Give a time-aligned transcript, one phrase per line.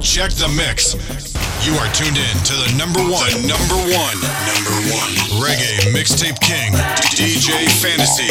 [0.00, 0.94] Check the mix.
[1.66, 4.16] You are tuned in to the number one, number one,
[4.48, 5.12] number one
[5.44, 6.72] reggae mixtape king,
[7.12, 8.30] DJ Fanta-cee.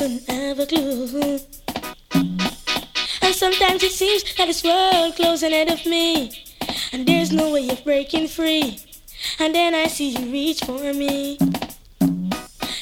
[0.00, 1.38] wouldn't have a clue.
[3.22, 6.32] And sometimes it seems that this world closing ahead of me,
[6.92, 8.78] and there's no way of breaking free.
[9.38, 11.38] And then I see you reach for me.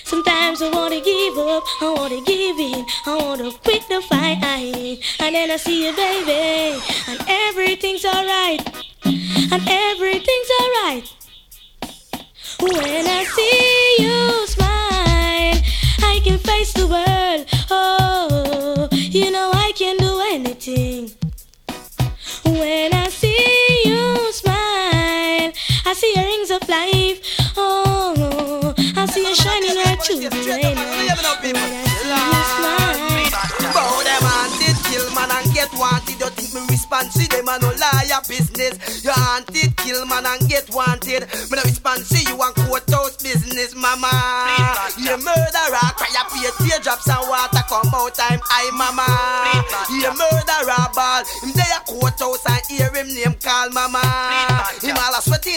[0.08, 4.38] Sometimes I wanna give up, I wanna give in, I wanna quit the fight.
[5.20, 8.62] And then I see you, baby, and everything's alright,
[9.04, 11.12] and everything's alright.
[12.60, 13.06] When
[30.28, 31.78] Straight up them and
[34.88, 36.18] kill man and get wanted.
[36.18, 39.04] You think me respond to them no liar business.
[39.04, 41.28] You hunted, kill man and get wanted.
[41.50, 44.10] Me no respond you and courthouse business, mama.
[44.98, 48.18] You murderer, cry up your teardrops and water come out.
[48.18, 49.08] I'm I, mama.
[49.92, 51.22] You murderer, ball.
[51.42, 54.02] Him there courthouse and hear him name call, mama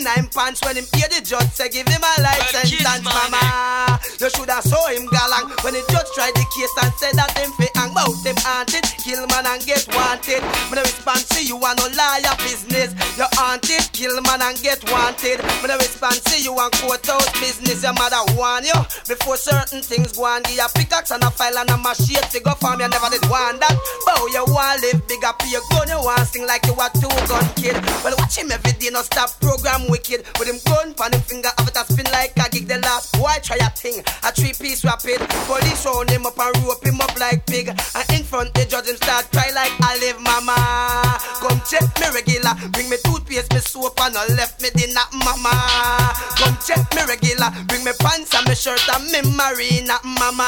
[0.03, 4.00] nine pants when him hear the judge say give him a life sentence, mama.
[4.18, 7.53] You shoulda saw him galang when the judge tried the case and said that him
[7.53, 10.42] fi hang bout him haunted, kill man and get wanted.
[10.69, 12.98] Me no respond see you and no liar business.
[13.18, 13.61] You haunted,
[14.01, 15.38] kill man and get wanted.
[15.62, 17.86] When no respond see you and courthouse business.
[17.86, 18.74] Your mother warn you
[19.06, 20.42] before certain things go on.
[20.50, 22.81] Give a pickaxe and a file and a machete to go farm.
[22.81, 23.77] You never did want that.
[24.09, 25.94] Bow you want live bigger, pay your gun.
[25.94, 27.77] You want sing like you a two gun kid.
[28.01, 30.25] Well watch him every day, no stop program wicked.
[30.42, 32.65] With him gun pan him finger, have it a spin like a gig.
[32.65, 35.21] The last boy try a thing, a three piece rapid.
[35.45, 37.69] Police round him up and rope him up like pig.
[37.69, 40.57] And in front the judge him start cry like I live mama.
[41.38, 45.53] Come check me regular, bring me toothpaste, me soap and no left me dinner mama.
[46.38, 50.47] Come check me regular, bring me pants and me shirt and me marina mama.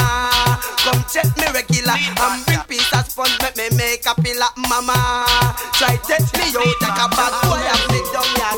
[0.84, 5.26] Come check me regular, and bring piece of sponge make me make a pillar mama.
[5.74, 8.54] Try test me out like a bad boy and sit down your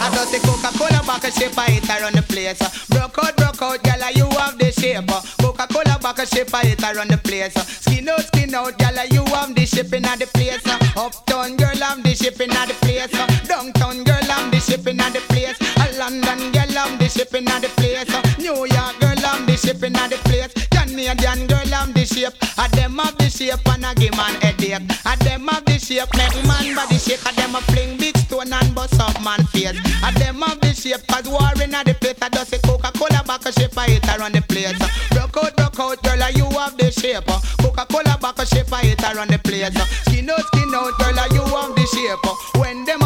[0.00, 2.58] I just the Coca-Cola bottle shape I hit around the place.
[2.88, 5.10] Broke out, broke out, gyal, you have the shape.
[5.40, 7.54] Coca-Cola bottle shape I hit around the place.
[7.54, 10.62] Skin out, skin out, gyal, you have the shipping at the place.
[10.96, 13.10] Uptown girl, I'm the shipping at the place.
[13.58, 15.58] Downtown girl, I'm the shipping at the place.
[15.82, 18.06] A London girl, I'm the shipping at the place.
[18.38, 20.54] New York girl, I'm the shipping at the place.
[20.70, 22.38] Canadian girl, I'm the shape.
[22.56, 24.78] I them have the shape and I give man headache.
[25.04, 27.26] I them have the shape, make man body shake.
[27.26, 29.74] I them a fling big stone and bust up man face.
[30.06, 32.14] I them have the shape, cause war in the place.
[32.22, 34.78] I just say Coca-Cola back a shape, I hit around the place.
[35.10, 37.26] Broke out, broke out, girl, you have the shape.
[37.58, 39.74] Coca-Cola back a shape, I hit around the place.
[40.06, 42.22] Skin out, skin out, girl, you have the shape.
[42.54, 43.02] When them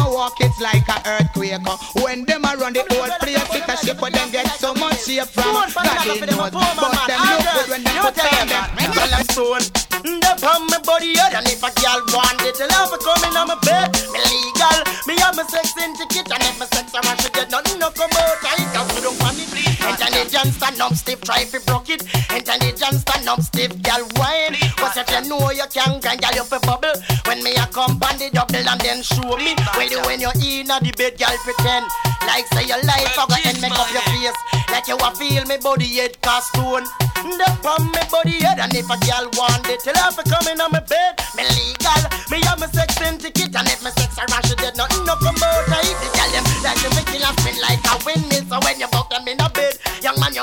[1.61, 1.73] a.
[2.01, 5.29] When them a run the whole place, a shape, but them get so much shape
[5.29, 6.51] from God they knows.
[6.51, 8.65] But them look good when them put on them.
[8.93, 9.83] Girl, I'm stone.
[10.03, 13.47] They on my body head and if a girl want it, her for coming on
[13.47, 13.87] my bed.
[14.11, 17.49] Me legal, me have my sex in ticket and if my sex around she get
[17.49, 18.43] nothing no come out.
[18.43, 19.47] I can't put on it.
[19.79, 22.03] Intelligence stand up stiff, try fi broke it.
[22.35, 24.42] Intelligence stand up stiff, girl wine.
[25.23, 26.95] Cause if you know you can grind, girl you fi bubble.
[27.25, 29.55] When me a come on the double and then show me.
[29.75, 31.87] Well you when you're in the bed, girl pretend
[32.27, 34.39] like say your life I go and make up your face.
[34.67, 36.83] Like you a feel me body head cast stone.
[37.23, 40.59] Up on me body head and if a girl want it, tell her for coming
[40.59, 41.15] on my bed.
[41.35, 44.75] Me legal, me have my sex in ticket and if my sex around she dead,
[44.75, 45.71] nothing no come out.
[45.71, 48.43] I eat the girl them like them me kill a spin like a windmill.
[48.51, 48.89] So when you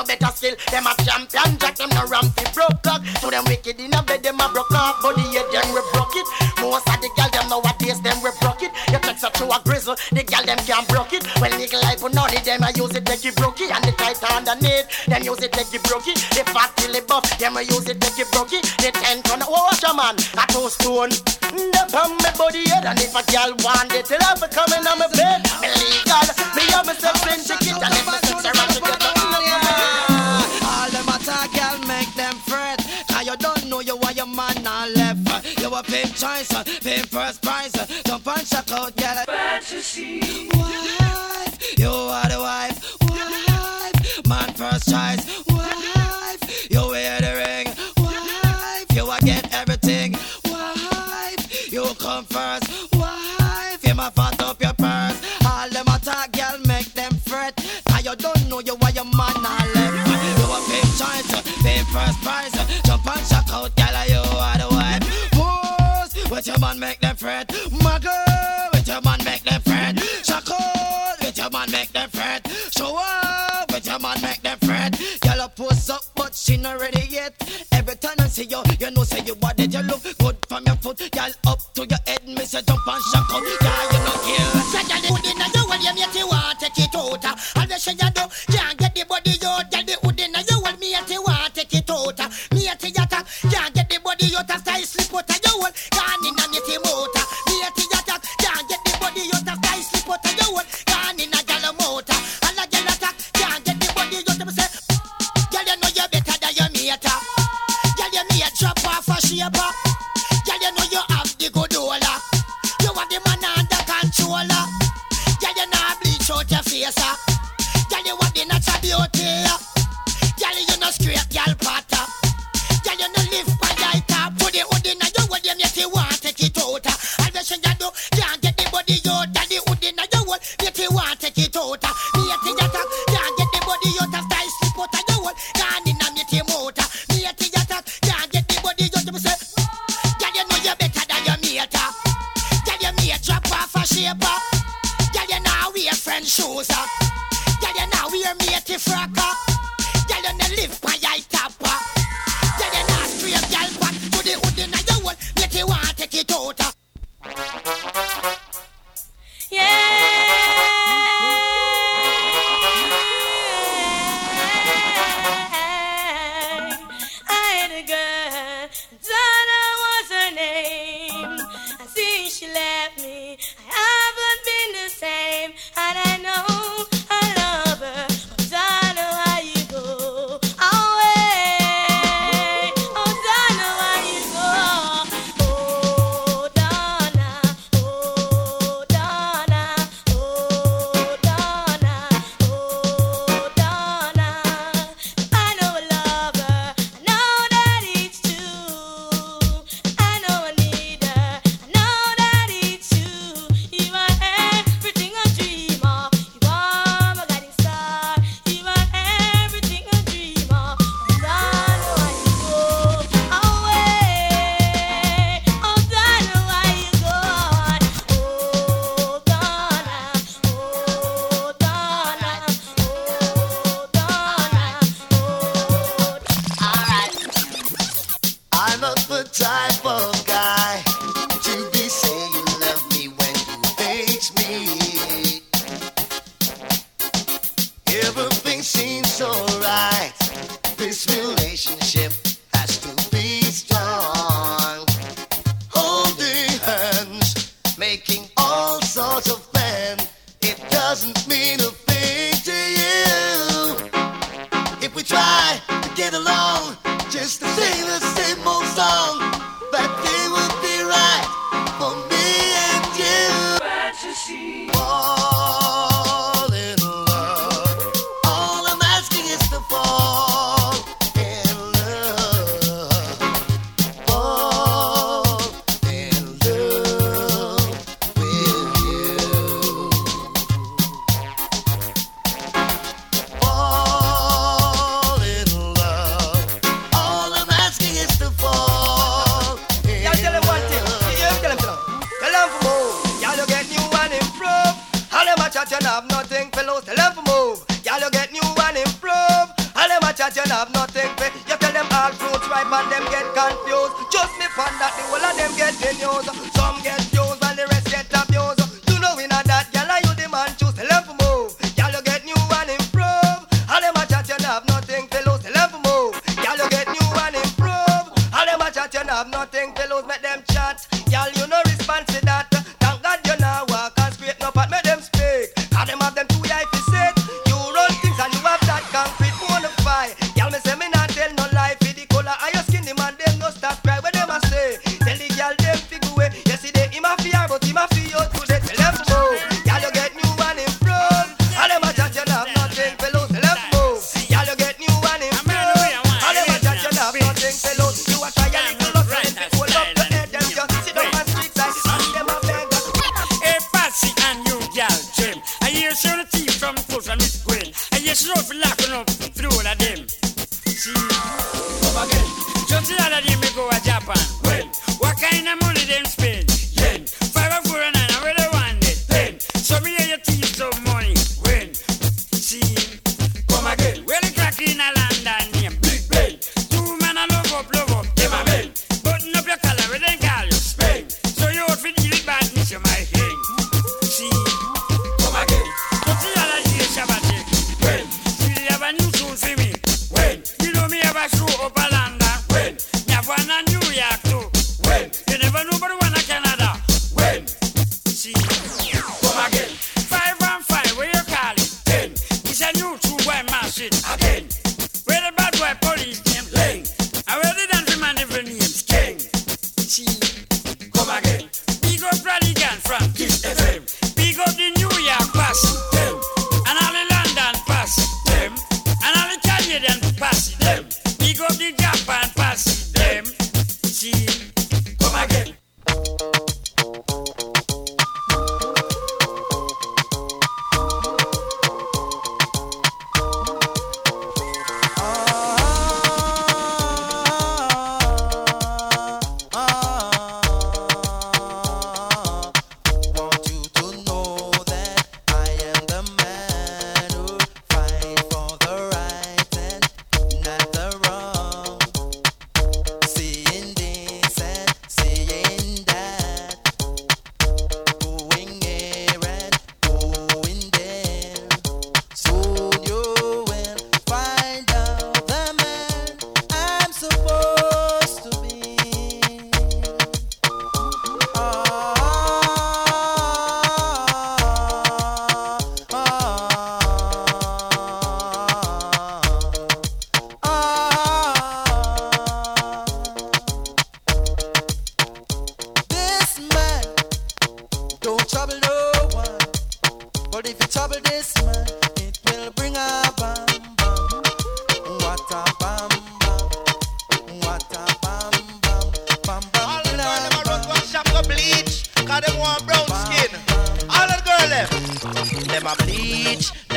[0.01, 0.55] you better still.
[0.71, 3.01] Them a champion, jack them no rampy broke clock.
[3.21, 6.15] So them wicked in a bed, them a broke off body head, them we broke
[6.15, 6.27] it.
[6.61, 8.71] Most of the girl them nowadays them we broke it.
[8.89, 11.25] You text her to a grizzle, the girl them can't broke it.
[11.39, 13.83] When nigga like put on it, them I use it take it broke it and
[13.83, 16.17] the tight underneath, them use it take it broke it.
[16.33, 18.63] The fat till it buff, them I use it take it broke it.
[18.81, 21.13] The ten ton, oh watch a man, a two stone.
[21.51, 24.85] Up on me body head and if a gal want it, tell her for coming
[24.87, 25.43] on my bed.
[25.61, 26.00] Me
[36.21, 37.71] choice, uh, pimp first prize.
[38.05, 39.25] Jump uh, and shock out, girl.
[39.25, 40.49] Fanta-cee.
[40.53, 42.77] Wife, you are the wife.
[43.09, 45.23] Wife, man first choice.
[45.47, 47.67] Wife, you wear the ring.
[47.97, 50.15] Wife, you a get everything.
[50.45, 52.93] Wife, you come first.
[52.93, 55.17] Wife, you ma fat up your purse.
[55.43, 57.55] All them attack, girl, make them fret.
[57.87, 60.07] Cause you don't know you are your man on left.
[60.37, 62.50] You a pimp choice, uh, pimp first prize.
[66.61, 67.47] Man make them fret.
[67.49, 69.99] Girl, with your man make them fret.
[70.23, 72.47] Shock out, with your man make them fret.
[72.77, 75.01] Show up, with your man make them fret.
[75.21, 77.33] Girl, a pose up, but she not ready yet.
[77.71, 80.75] Every time I see you, you know say you body, you look good from your
[80.75, 80.99] foot.
[81.11, 83.27] Girl, up to your head, me say jump and out.
[83.29, 84.00] Girl, you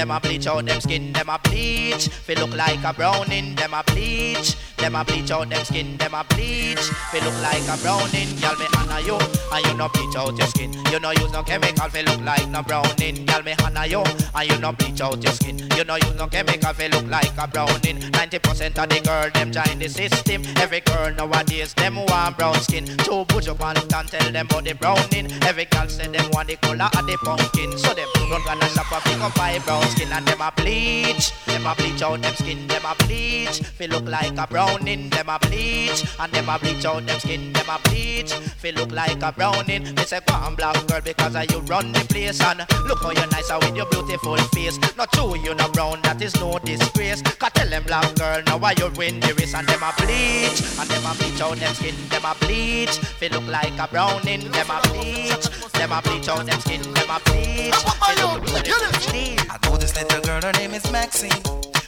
[0.05, 2.09] Them a bleach out them skin, them a bleach.
[2.09, 4.55] Feel look like a browning, them a bleach.
[4.85, 6.79] Them a bleach out them skin, them a bleach.
[7.11, 9.17] Feel look like a browning, y'all me honor you.
[9.51, 10.75] And you no bleach out your skin.
[10.93, 14.05] You no use no chemical, feel look like no browning, y'all me honor you.
[14.35, 15.57] And you no bleach out your skin.
[15.75, 17.97] You no use no chemical, feel look like a browning.
[17.97, 20.43] 90% of the girl them join the system.
[20.57, 22.85] Every girl nowadays them want brown skin.
[22.85, 25.33] Two push up and tell them about the browning.
[25.45, 27.79] Every girl say them want the color of the pumpkin.
[27.79, 31.33] So them run gonna shop a pick up brown skin and them a bleach.
[31.47, 33.61] Them a bleach out them skin, them a bleach.
[33.61, 36.05] Feel look like a browning, them a bleach.
[36.19, 38.33] And them a bleach out them skin, them a bleach.
[38.33, 39.95] Feel look like a browning.
[39.95, 43.11] They say go on black girl because of you run the place and look how
[43.11, 44.79] you nice out with your beautiful face.
[44.97, 47.23] Not true, you no brown, that is no disgrace.
[47.23, 50.61] Cause tell them black girl now why you win the race and them a bleach.
[50.79, 52.99] And them a bleach out them skin, them a bleach.
[53.19, 55.49] Feel look like a browning, them a bleach.
[55.73, 57.75] Them a bleach out them skin, them a bleach.
[57.75, 61.31] Feel oh, look oh, like I know this little girl, her name is Maxine.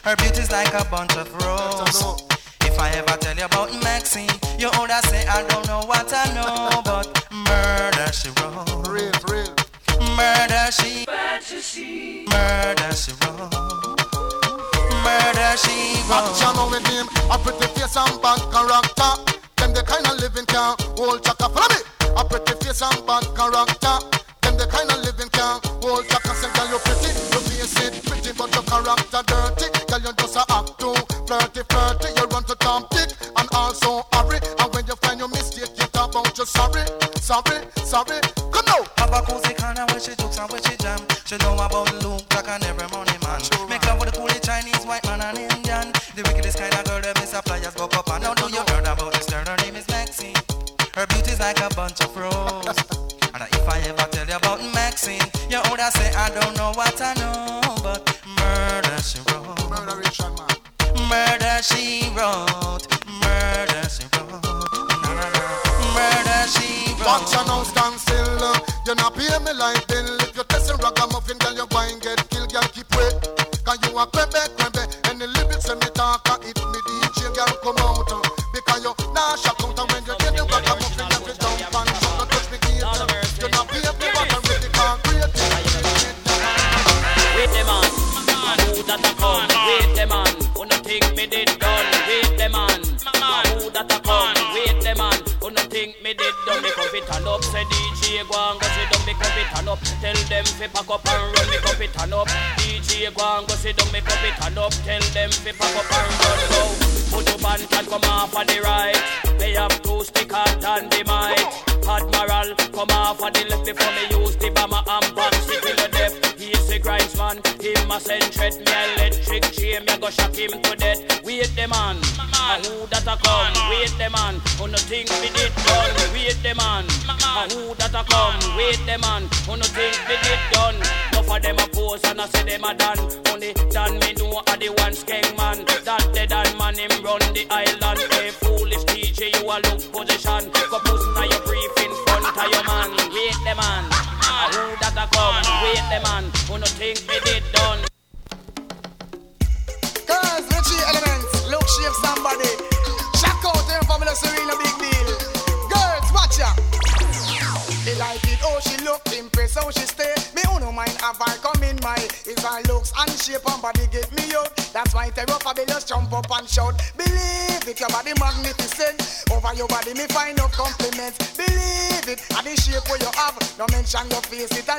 [0.03, 2.36] Her beauty's like a bunch of roses.
[2.77, 6.29] If I ever tell you about Maxine, you older say I don't know what I
[6.37, 8.69] know, but murder she wrote.
[8.85, 9.49] Real, real.
[10.13, 12.29] Murder she fantasy.
[12.29, 13.49] Murder she wrote.
[15.01, 16.29] Murder she wrote.
[16.29, 19.25] Action on with him, a pretty face and bad character.
[19.57, 21.49] Them the kind of living can hold chaka.
[21.49, 21.81] Follow me.
[22.13, 23.97] A pretty face and bad character.
[24.45, 26.29] Them the kind of living can hold chaka.
[26.29, 29.65] Say, girl, you pretty, you face it pretty, but your character dirty.
[29.89, 30.93] Girl, you just a act too
[31.25, 32.16] flirty, flirty.
[32.67, 32.83] To
[33.39, 34.43] and also hurry.
[34.59, 36.83] And when you find your mistake, you talk about you sorry,
[37.15, 38.19] sorry, sorry.
[38.51, 38.83] Come now.
[38.97, 40.99] Have a cozy corner where she jokes and where she jam.
[41.23, 43.39] She know about Luke, Jack and every money man.
[43.71, 45.95] Make love with the coolie Chinese, white man and Indian.
[46.11, 48.83] The wickedest kind of girl that miss suppliers go up and now do you heard
[48.83, 49.45] about this girl?
[49.47, 50.35] Her name is Maxine.
[50.93, 52.83] Her beauty's like a bunch of roses.
[53.31, 56.99] and if I ever tell you about Maxine, you older say I don't know what
[56.99, 57.16] I
[73.97, 74.26] Cause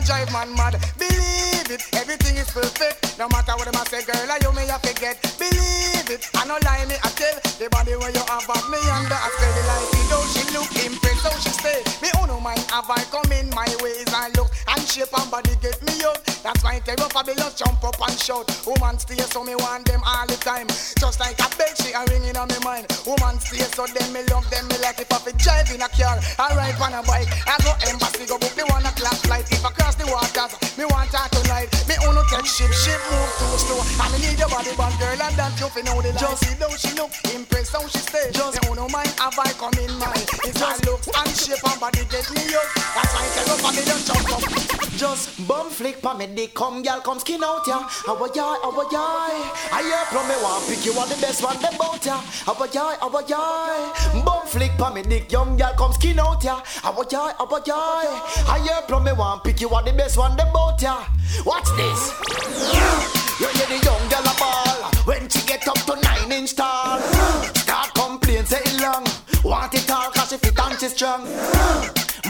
[0.00, 0.76] drive man mad.
[0.98, 1.47] Believe
[21.08, 22.84] Just like a bell she a ringing on me mind.
[23.08, 25.88] Woman stay so them me love them me like if I fi drive in a
[25.88, 26.20] car.
[26.36, 27.32] I ride on a bike.
[27.48, 29.48] I go embassy go book the one o'clock flight.
[29.48, 31.72] If I cross the waters, me want her tonight.
[31.88, 33.80] Me uno take ship, ship move too slow.
[34.04, 36.20] And me need your body, but girl and that you fi know the line.
[36.20, 38.28] Just see how she look, impressed how she stay.
[38.36, 40.28] Just me uno mind have I come in mind.
[40.44, 42.68] It's her looks and shape and body get me up.
[42.92, 44.44] That's why tear up a bill jump up.
[45.00, 47.86] Just bum flick pa me dick, come girl, come skin out ya.
[48.04, 49.32] How a yai, how a yai.
[49.72, 52.20] I hear from me one pick you are the best one, them bout ya.
[52.46, 54.22] Abba yai, abba yai.
[54.24, 56.60] Bum flick pa me dick, young girl come skin out ya.
[56.84, 58.06] Abba yai, abba yai.
[58.48, 61.04] I hear plum me one pick, you are the best one, them bout ya.
[61.44, 62.12] Watch this.
[63.40, 66.98] You hear the young girl a ball when she get up to nine inch tall.
[67.54, 69.06] Start complain, say it long.
[69.44, 71.24] Want it all, cause she fit and she strong.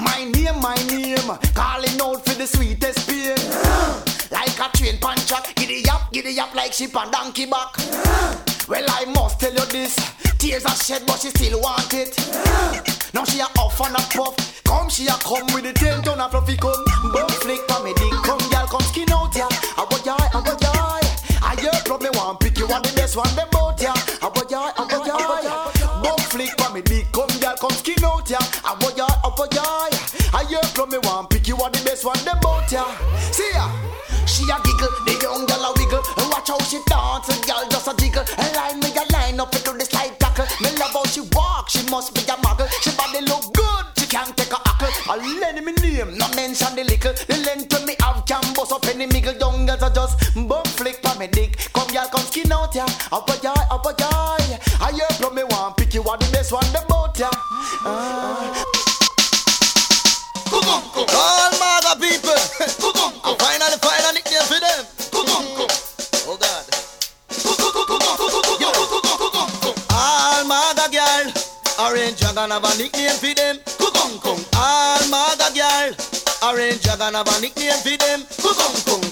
[0.03, 4.18] My name, my name, calling out for the sweetest pain.
[4.59, 7.77] Like a train puncher, giddy up, giddy up like sheep on donkey back.
[8.69, 9.95] Well, I must tell you this.
[10.39, 12.17] Tears are shed, but she still want it.
[13.15, 14.63] Now she a off and a puff.
[14.65, 16.85] Come, she a come with the ten ton of fluffy come.
[17.13, 19.47] Bum flick for me dick, come, girl, come skin out ya.
[19.79, 20.73] I want ya, I want ya.
[21.41, 23.95] I hear from me one pick you one the best one them bout ya.
[23.95, 26.03] I want ya, I want ya.
[26.03, 28.39] Bum flick for me dick, come, girl, come skin out ya.
[28.65, 29.63] I want ya, I want ya.
[30.35, 32.85] I hear from me one pick you one the best one them bout ya.
[33.31, 33.78] See ya.
[34.39, 35.99] She a giggle, the young girl a wiggle.
[36.31, 38.23] Watch how she dance, the girl just a jiggle.
[38.55, 40.47] Line me a line up into the slide tackle.
[40.63, 42.71] Me love how she walk, she must be a muggle.
[42.79, 44.95] She body look good, she can't take a hackle.
[45.11, 47.15] I lend me name, no mention the lickle.
[47.27, 49.35] The length when me have can bust up any miggle.
[49.41, 51.59] Young girls are just bum flick for me dick.
[51.75, 52.87] Come girl, come skin out ya.
[53.11, 54.38] Up a joy, up a joy.
[72.39, 73.59] Dragon have a nickname for them.
[74.55, 75.91] All MAGA girl.
[76.47, 78.23] Orange Dragon have a nickname for them.
[78.39, 79.08] When you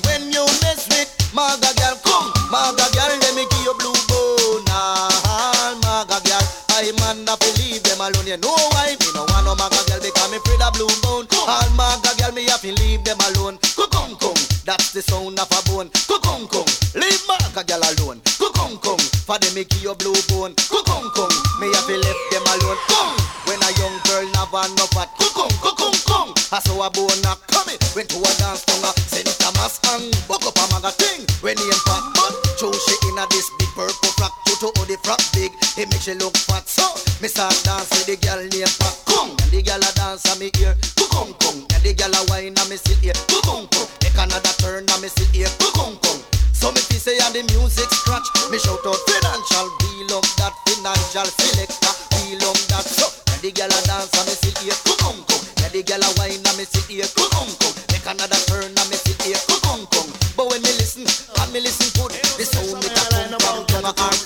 [7.67, 8.27] believe them alone.
[8.27, 8.95] You know why?
[9.01, 11.27] Me no want no MAGA girl because me afraid of blue bone.
[11.47, 13.59] All MAGA girl, me have to leave them alone.
[13.75, 15.91] Kukung kung, that's the sound of a bone.
[16.07, 18.21] Kukung kung, leave MAGA girl alone.
[18.39, 20.55] Kukung kung, for them give you blue bone.
[20.71, 22.79] Kukung kung, me have to left them alone.
[22.87, 23.15] Kung,
[23.51, 25.11] when a young girl never no fat.
[25.19, 26.06] Kukung kukung kung,
[26.53, 27.79] I saw a bone a coming.
[27.99, 29.27] Went to a dance tongue a St.
[29.43, 31.27] Thomas and woke up a MAGA thing.
[31.43, 34.31] When he fat, but show she inna this big purple frock.
[34.47, 36.69] Toto oh the frock big, it make she look fat.
[36.71, 36.87] So
[37.19, 40.39] me start dance with the girl named Pak Kung, and the girl a dance and
[40.39, 40.79] me ear.
[40.95, 43.17] Kukung kung, and the girl a wine and me sit here.
[43.27, 45.51] Kukung kung, take another turn and me sit here.
[45.59, 46.21] Kukung kung.
[46.55, 50.55] So me fi say and the music scratch, me shout out financial, wheel up that
[50.71, 53.11] financial selector, wheel up that so.
[53.35, 54.79] And the girl a dance and me sit here.
[54.87, 56.11] Kukung kung, and the girl a
[56.67, 57.09] me sit here.
[57.15, 59.39] Kukung kung, take another turn and me sit here.
[59.47, 60.11] Kukung kung.
[60.37, 63.87] But when me listen, and me listen good, the sound me that come from tongue
[63.87, 64.17] and heart.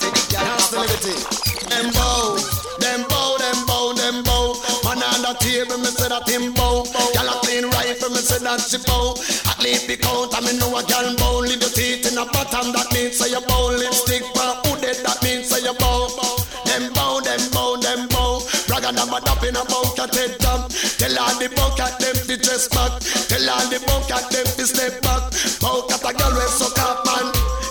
[0.00, 2.36] Say the girl have a- Them bow,
[2.78, 4.54] them bow, them bow, them bow.
[4.84, 6.84] Man on the table, me say that him bow.
[7.14, 9.14] Gyal a clean rifle, me say that she bow.
[9.50, 11.38] At least the count, I me know a gyal bow.
[11.40, 13.70] Leave your teeth in a bottom, that means say you bow.
[22.54, 23.00] Them back.
[23.26, 25.22] Tell all the bucket them fi step back.
[25.58, 27.26] Bucket a gyal we suck up man.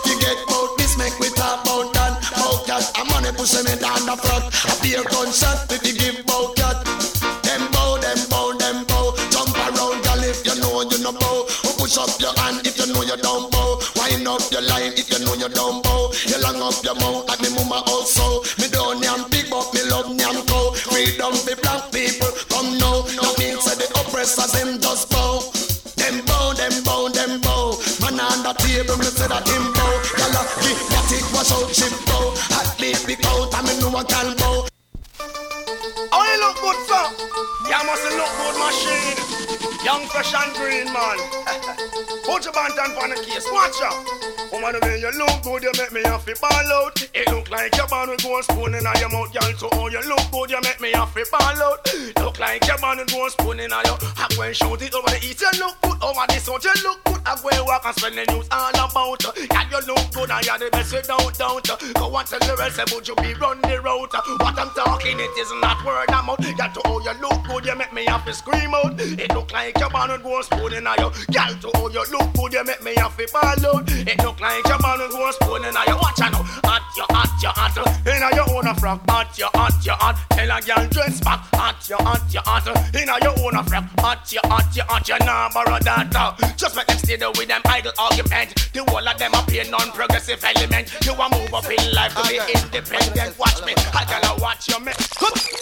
[0.06, 2.20] You get bout this, make we talk about that.
[2.36, 4.52] Bucket a money pushing me down the front.
[4.52, 6.84] A beer gunshot if you give bucket.
[7.48, 9.16] Them bow, them bow, them bow.
[9.32, 11.48] Jump around, girl, if you know you no bow.
[11.64, 13.80] Or push up your hand if you know you don't bow.
[13.96, 16.12] Wind up your line if you know you don't bow.
[16.28, 18.44] You long up your mouth like me mama also.
[18.60, 20.76] Me don't yam big, but me love yam cow.
[20.92, 23.02] Freedom for black people, come now.
[23.04, 24.56] That means that the oppressors
[29.24, 29.94] say that him bow.
[30.20, 30.44] Gyal a
[30.92, 32.36] that it wash out she bow.
[32.60, 34.68] At least the count, I me know a gal bow.
[36.12, 37.06] Oh, you look good, sir.
[37.70, 39.18] You must look good, machine.
[39.84, 41.18] Young, fresh and green, man.
[42.34, 43.46] Put your Banton on the case.
[43.52, 44.34] Watch out.
[44.52, 46.98] Woman, when you look good, you make me have to ball out.
[47.14, 49.54] It look like your born with gold spoon in your mouth, girl.
[49.54, 51.86] So, oh, you look good, you make me have to ball out.
[52.18, 53.98] Look like your born with gold spoon in your.
[54.18, 55.42] I go and shout it over the east.
[55.42, 56.66] You look good over the south.
[56.66, 57.14] You look good.
[57.26, 59.24] I and walk and spend the news all about.
[59.24, 59.34] Girl,
[59.72, 60.92] you look good and you're the best.
[61.08, 61.68] Don't doubt.
[61.96, 64.14] Go and tell the rest, would you be run the route?
[64.40, 66.40] What I'm talking, it is not word of mouth.
[66.40, 69.00] Girl, to oh, you look good, you make me have to scream out.
[69.00, 71.12] It look like your born with gold spoon in your.
[71.32, 73.90] Girl, to oh, you look good, you make me have to ball out.
[73.90, 75.98] It look like your born with gold spoon in your.
[76.00, 76.44] Watch out now.
[76.64, 77.76] Hot, you hot, you hot.
[78.08, 79.02] In your own a frock.
[79.10, 80.18] Hot, you hot, you hot.
[80.32, 81.40] Tell a girl dress back.
[81.56, 82.68] Hot, you hot, you hot.
[82.96, 83.86] In your own frock.
[84.00, 85.08] Hot, you hot, you hot.
[85.08, 86.16] You nah borrow that.
[86.16, 86.34] uh.
[86.56, 88.56] Just make them stay there with them idle argument.
[88.74, 90.94] The whole of them appear non-progressive element.
[91.06, 93.38] You want move up in life to be independent.
[93.40, 93.74] Watch me.
[93.94, 94.94] I gotta watch you, me.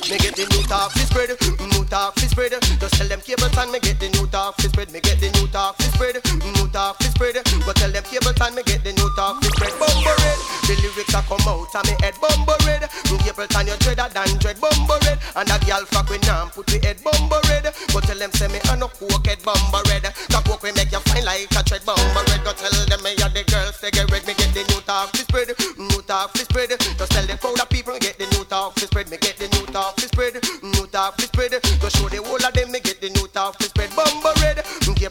[0.09, 1.29] Me get the new talk fi spread,
[1.71, 2.51] new talk fi spread.
[2.79, 4.91] Just tell them Capleton me get the new talk fi spread.
[4.91, 6.15] Me get the new talk fi spread,
[6.51, 7.35] new talk fi spread.
[7.65, 9.73] Go tell them Capleton me get the new talk fi spread.
[9.79, 12.15] Bumbo red, the lyrics a come out of me head.
[12.21, 12.83] Bumbo red,
[13.21, 14.59] Capleton you dreader than dread.
[14.59, 16.97] Bumbo red, and a girl fuck with nam put we head.
[17.03, 19.39] Bumbo red, go tell them say me a no coke head.
[19.43, 21.83] Bumbo red, that coke we make you fine like a tread.
[21.85, 24.25] Bumbo red, go tell them me a the girls they get red.
[24.27, 26.69] Me get the new talk fi spread, new talk fi spread.
[26.69, 29.09] Just tell the crowd of people get the new talk fi spread.
[29.09, 31.53] Me get the new talk fi spread, new talk fi spread.
[31.81, 32.60] Go show the whole of the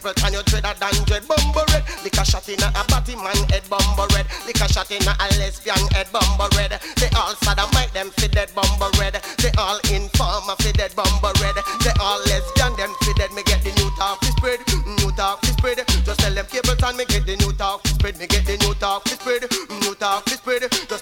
[0.01, 1.27] Gabriel can you dread a than dread.
[1.27, 3.61] Bumbo red, lick a shot in a batty man head.
[3.69, 6.09] Bumbo red, lick a shot in a lesbian head.
[6.11, 8.49] Bumbo red, they all sodomite them fi dead.
[8.55, 10.95] Bumbo red, they all informer fi dead.
[10.95, 11.53] Bumbo red,
[11.85, 13.29] they all lesbian them fi dead.
[13.37, 14.59] Me get the new talk fi spread,
[15.05, 15.85] new talk fi spread.
[15.85, 18.17] Just tell them Capleton me get the new talk fi spread.
[18.17, 19.45] Me get the new talk fi spread,
[19.85, 20.65] new talk fi spread.
[20.89, 21.00] Just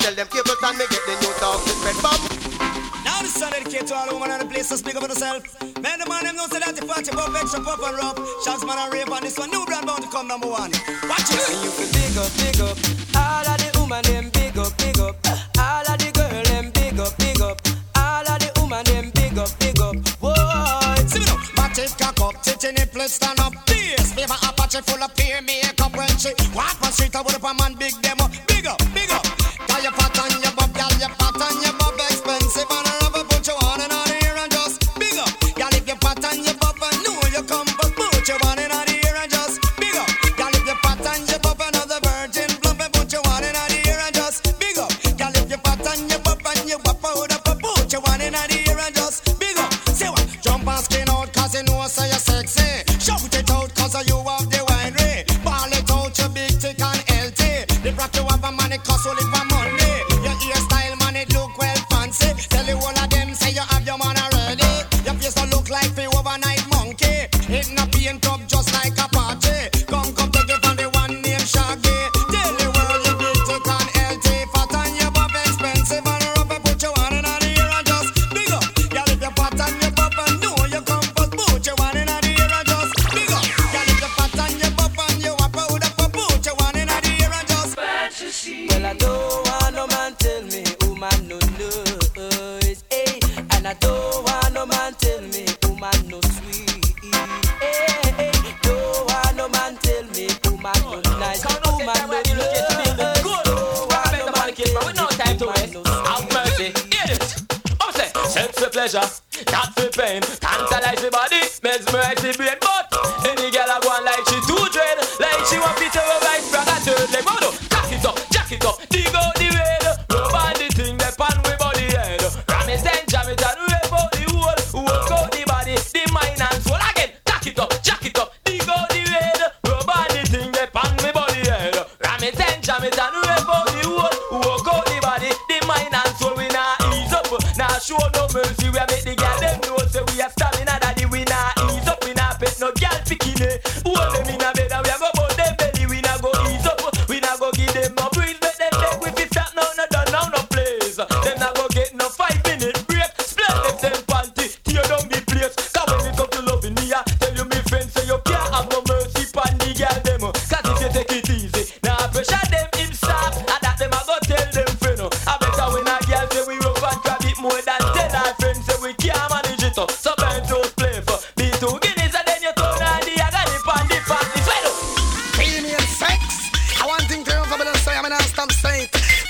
[3.99, 5.43] all the women and the place to speak up for yourself.
[5.83, 8.15] Man, the man them know say that the party pop extra pop and rock.
[8.43, 9.51] Shots man and rave on this one.
[9.51, 10.71] New brand bound to come number one.
[11.11, 11.43] Watch it.
[11.51, 12.77] And you feel big up, big up.
[13.19, 15.15] All of the woman them big up, big up.
[15.59, 17.57] All of the girl them big up, big up.
[17.99, 19.95] All of the woman them big up, big up.
[20.23, 20.95] Whoa.
[21.11, 21.39] See me now.
[21.59, 23.53] Match it, cock up, titty nipple, stand up.
[23.67, 27.15] Bass, flavor Apache full of peer makeup when she walk on street.
[27.15, 28.08] I would up a man big demo.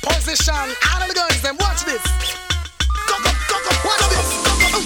[0.02, 0.68] Position.
[0.92, 2.04] All the girls them watch this.
[2.88, 4.30] Cock up, cock up, watch this.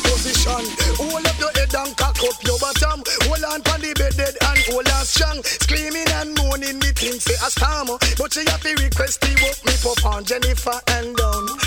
[0.03, 0.63] Position.
[0.97, 3.03] Hold up your head and cock up your bottom.
[3.27, 5.43] Hold on pon the bed dead and hold on strong.
[5.43, 7.97] Screaming and moaning me think say a storm.
[8.17, 11.62] But she have to request the work me pop on Jennifer and down.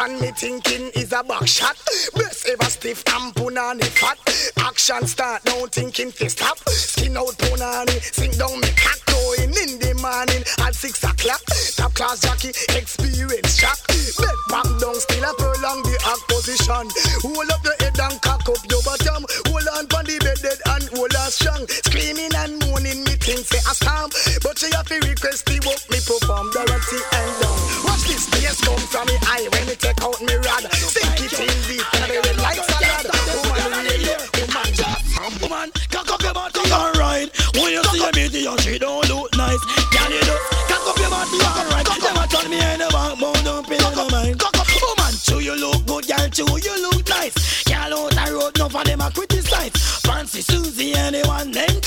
[0.00, 1.76] Position me thinking is a back shot.
[2.14, 4.16] Best ever stiff and punani fat.
[4.58, 6.58] Action start now thinking to stop.
[6.68, 11.42] Skin out punani, sink down me cock going in the morning at six o'clock.
[11.76, 13.76] Top class jockey, experience shock.
[14.16, 16.88] Bed back down, still a prolong the act position.
[17.20, 19.28] Hold up your head and cock up your bottom.
[19.52, 21.68] Hold on pon the bed dead and hold on strong.
[21.84, 24.08] Screaming and moaning, me think say a storm.
[24.40, 27.60] But she have to request the work me perform Dorothy and down.
[27.84, 29.20] Watch this bass come from me
[29.52, 30.64] when me take out me rod.
[30.72, 33.06] Sink it in deep and I red like salad.
[33.46, 37.28] Woman, really, woman, just Woman, cock up your body, alright.
[37.54, 39.62] When you see the she don't look nice.
[39.92, 40.36] Can you do?
[40.68, 41.86] Cock up your body, alright.
[41.86, 44.40] Them a turn me in the back, but don't pay no mind.
[44.40, 47.64] Woman, too you look good, girl, too you look nice.
[47.64, 49.72] Girl out the road, no for them a criticize.
[50.06, 51.80] Fancy Susie, anyone them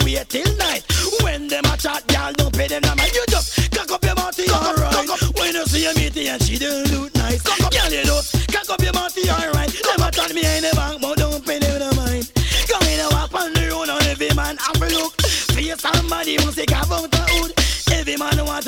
[0.00, 0.84] a day, them have to wait till night.
[1.22, 3.12] When them a chat, girl, don't pay them no mind.
[3.14, 5.08] You just cock up your body, alright.
[5.36, 7.42] When you see a meeting and she don't look nice.
[7.42, 9.70] Girl, you just cock up your body, alright.
[9.70, 12.30] Them a turn me in the bank, but don't pay them no mind.
[12.68, 16.92] Come in and walk on the road on every man have Somebody wants to carve
[16.92, 17.52] out a hood.
[17.92, 18.63] Every man wants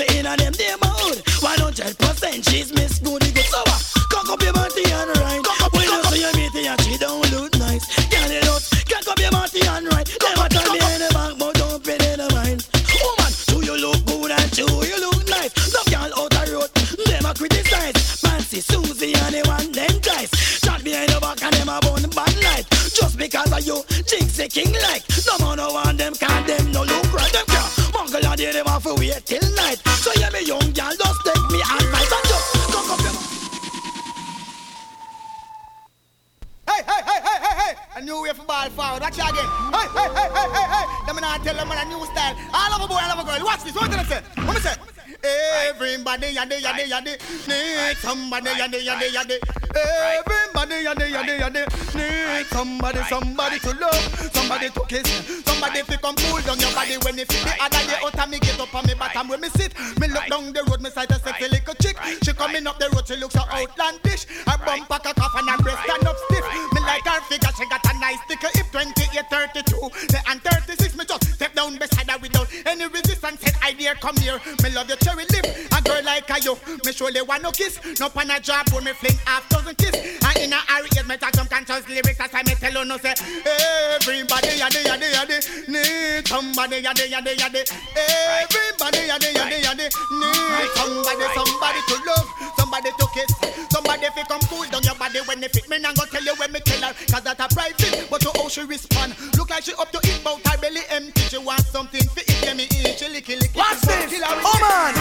[24.46, 25.02] Jigsy King like.
[25.26, 27.32] No man no want them, can them no look right.
[27.32, 27.94] Them can't.
[27.94, 29.78] Mongle and they them have to wait till night.
[29.87, 33.12] So yeah, me young girl, just take me advice and just cock up your
[36.66, 37.74] Hey, hey, hey, hey, hey, hey!
[37.96, 39.02] A new way for ball forward.
[39.02, 39.48] Watch it again.
[39.72, 40.85] Hey, hey, hey, hey, hey, hey!
[41.06, 42.37] Let me not tell them a new style.
[42.52, 43.44] I love a boy, I love a girl.
[43.44, 43.74] Watch this.
[43.74, 44.22] What did I say?
[44.44, 44.74] What me say?
[45.24, 47.14] Everybody, yaddy, yaddy, yaddy,
[47.48, 49.65] need somebody, yaddy, yaddy, yaddy.
[49.76, 55.04] Everybody, yaddy, yaddy, yaddy, need somebody, somebody to love, somebody to kiss,
[55.44, 58.30] somebody to come cool down your body when you feel the other day out of
[58.30, 59.74] me get up on me bottom where me sit.
[60.00, 61.96] Me look down the road, me sight a sexy little chick.
[62.22, 64.24] She coming up the road, she looks so outlandish.
[64.46, 66.44] Her bump pack a cough and her breast stand up stiff.
[66.72, 68.66] Me like her figure, she got a nice thicker hip.
[68.72, 69.76] 28, 32,
[70.08, 70.96] the- and 36.
[70.96, 73.40] Me just step down beside her without any resistance.
[73.42, 74.40] Said I dare come here.
[74.62, 75.44] Me love your cherry lip.
[75.76, 77.78] A girl like a you, me surely want no kiss.
[78.00, 80.24] No pan a job, me fling half dozen kiss.
[80.24, 82.18] And in a hurry, yes, me talk some conscious lyrics.
[82.18, 83.14] That's why me tell you no say.
[83.46, 87.62] Everybody, yaddy, yaddy, yaddy, need somebody, yaddy, yaddy, yaddy.
[87.96, 93.33] Everybody, yaddy, yaddy, yaddy, need somebody, somebody to love, somebody to kiss,
[93.70, 95.68] somebody fi come cool down your body when they fit.
[95.68, 98.09] Me nah go tell you when me tell her, cause that a private.
[98.11, 101.22] But to how she respond, look like she up to eat, but her belly empty.
[101.22, 102.02] She want something
[102.57, 102.99] me eat.
[102.99, 103.57] She licky licky.
[103.57, 104.23] Watch this.
[104.25, 104.95] Oh, man.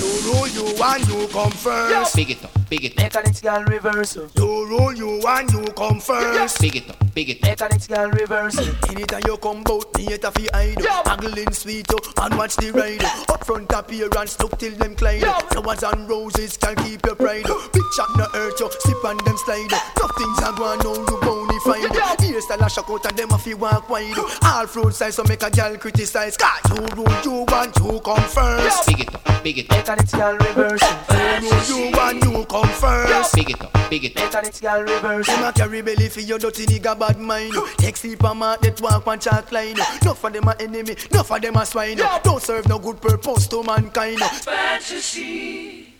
[0.00, 2.16] You rule you and you come first.
[2.16, 3.04] Big it up, big it up.
[3.04, 4.16] Mechanics girl reverse.
[4.16, 6.60] You rule you and you come first.
[6.60, 7.48] Big it up, big it up.
[7.50, 8.58] Mechanics girl reverse.
[8.88, 10.84] Anytime you come bout me, it a fi hide.
[11.06, 11.86] Haggling sweet
[12.22, 13.04] and watch the ride.
[13.30, 15.20] Up front appearance, look till them climb.
[15.20, 17.46] Flowers and roses can keep your pride.
[17.72, 19.70] Big shot no hurt you, sip on them slide.
[19.70, 22.20] Tough things are going on, you bony find.
[22.20, 24.14] Here style a shock out and them a fi walk wide.
[24.42, 26.36] All fruit size so make a girl criticize.
[26.36, 28.86] Cause you rule you want you come first.
[28.86, 29.78] Big it up, big it up.
[29.78, 30.82] Mechanics girl reverse.
[31.10, 33.34] You rule you want you come first.
[33.34, 34.24] Big it up, big it up.
[34.24, 35.26] Mechanics girl reverse.
[35.26, 37.54] Them a carry belly for your dirty nigga bad mind.
[37.76, 39.76] Take sleep a man that walk on chalk line.
[40.04, 41.98] No for them a enemy, no for them a swine.
[42.22, 44.18] Don't serve no good purpose to mankind.
[44.18, 45.99] Fanta-cee.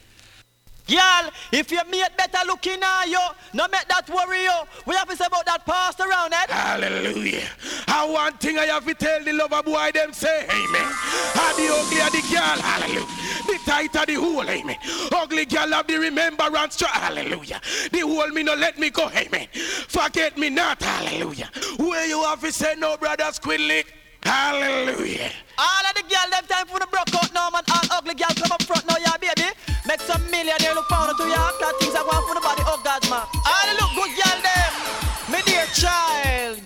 [0.90, 3.20] Girl, if you mate better looking at you,
[3.54, 4.58] no make that worry you.
[4.86, 6.50] We have to say about that passed around it.
[6.50, 7.48] Hallelujah.
[7.86, 10.88] And one thing I have to tell the lover boy them say, amen.
[11.32, 13.06] How the ugly of the girl, hallelujah.
[13.46, 14.76] The tight of the hole, amen.
[15.12, 17.60] Ugly girl have the remembrance, hallelujah.
[17.92, 19.46] The hole me no let me go, amen.
[19.86, 21.50] Forget me not, hallelujah.
[21.78, 23.86] Where you have to say no, brother Squidlick,
[24.24, 25.30] hallelujah.
[25.56, 27.62] All of the girl them time for the broke out now, man.
[27.70, 28.59] All ugly girl come up
[30.40, 32.64] millionaire look pound to you after things I want for the body.
[32.64, 33.24] of God, man.
[33.44, 34.72] All the look good girl them.
[35.28, 36.56] Me dear child.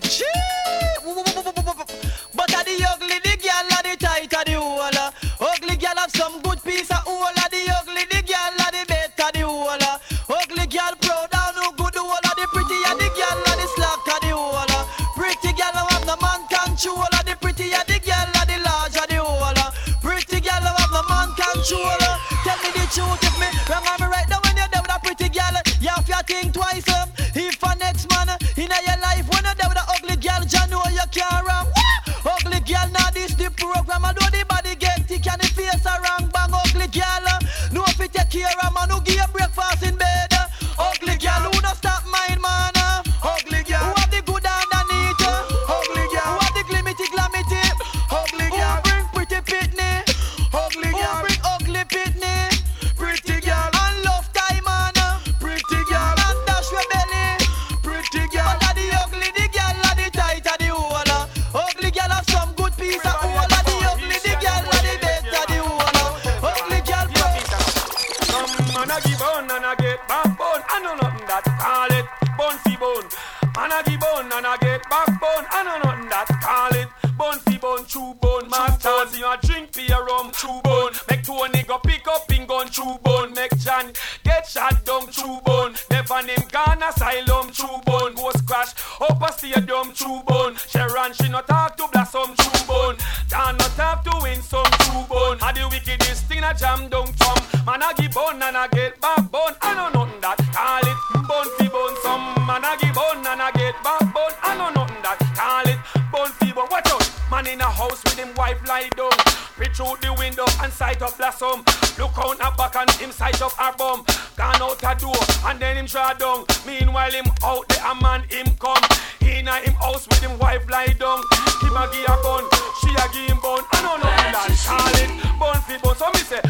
[2.35, 5.49] But are the ugly, the girl are the tight of the hole.
[5.51, 7.23] Ugly girl have some good piece of hole.
[7.27, 9.85] Are the ugly, the girl are the better the hole.
[10.29, 12.11] Ugly girl proud and no good hole.
[12.11, 14.83] Are the pretty and the girl are the slack of the hole.
[15.19, 17.14] Pretty girl have no man control.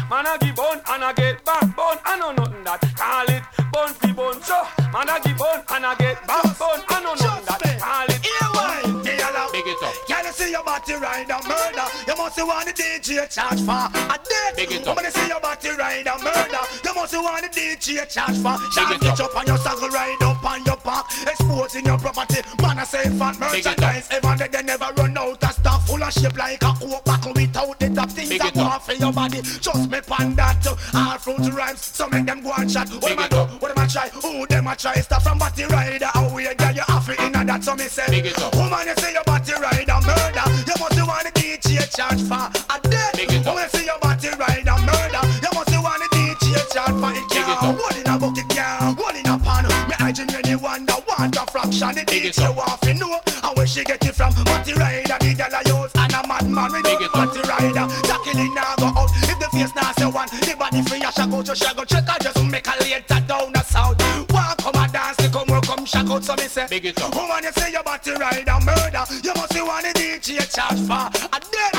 [0.08, 1.98] Man a give bone and I get back bone.
[2.04, 3.42] I know nothing that call it
[3.72, 4.40] bone fi bone.
[4.42, 4.56] So
[4.92, 6.05] man a give bone and I get
[12.26, 14.56] must want the DJ charge for a death.
[14.56, 14.96] Big it up.
[14.96, 18.58] When you see your body ride a murder, you must want the DJ charge for.
[18.72, 19.36] Shall it get up.
[19.36, 22.42] on your saddle, ride up on your back, exposing your property.
[22.60, 23.78] Man, I say fat Big it up.
[23.78, 24.08] merchandise.
[24.10, 27.32] Even they, they never run out of stuff full of shape like a coke bottle
[27.32, 29.40] without the top things that go off for your body.
[29.42, 30.66] Just me pan that.
[30.94, 32.88] All fruit rhymes, so make them go and chat.
[32.90, 33.58] What Big them a it do?
[33.58, 34.08] What them a try?
[34.08, 34.94] Who them I try?
[34.94, 36.06] Stop from batty rider.
[36.06, 37.62] How we get you off it in that?
[37.62, 38.54] So me say, Big it up.
[38.56, 39.95] woman, you say your batty rider
[41.96, 43.16] charge for a death.
[43.16, 43.54] Big it up.
[43.56, 45.22] Woman, say your batty rider murder.
[45.40, 47.24] You must want the DJ charge for it.
[47.32, 47.80] Big it Can't up.
[47.80, 49.64] one in a bucket, can't one in a pan.
[49.88, 51.96] Me I genuinely wonder want a fraction.
[51.96, 52.56] The Big it DJ up.
[52.56, 54.28] want to know and where she get it from.
[54.44, 57.32] Batty rider, the girl I use and a madman with Big no it up.
[57.32, 57.86] batty rider.
[58.04, 59.10] Tackling now go out.
[59.24, 61.84] If the face now say one, the body free, I shall go to shall go
[61.88, 62.04] check.
[62.04, 63.96] I just make a later down the south.
[64.36, 66.24] Walk come and dance, they come work, come shack out.
[66.24, 67.16] So me say, Big it up.
[67.16, 69.04] Woman, you say your batty rider murder.
[69.24, 71.75] You must be one of the DJ charge for a dead.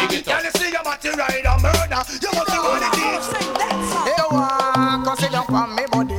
[5.48, 6.18] Don't on me body.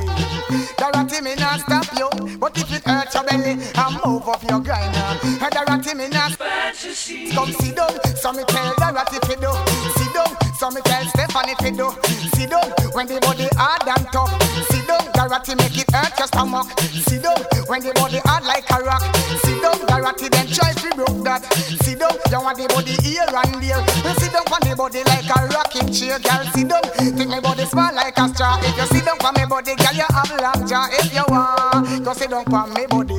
[0.77, 2.09] Dorothy, me not stop you.
[2.37, 4.95] But if it hurt your belly, I move up your grind.
[5.39, 9.51] Hey, Dorothy, me not Come sit down, so me tell Dorothy fi do.
[9.97, 11.91] Sit down, so me tell Stephanie fi do.
[12.33, 14.31] Sit down, when the body hard and tough.
[14.69, 16.67] Sit down, Dorothy make it hurt your stomach.
[16.79, 19.03] Sit down, when the body hard like a rock.
[19.43, 21.43] Sit down, Dorothy then try fi broke that.
[21.89, 23.81] Sit down, you want the body here and there.
[23.81, 26.45] You sit down on the body like a rocking chair, girl.
[26.53, 28.61] Sit down, think me body small like a straw.
[28.61, 30.85] If you sit down on me body, girl, you have long jaw.
[30.93, 33.17] If you want, go sit down on me body.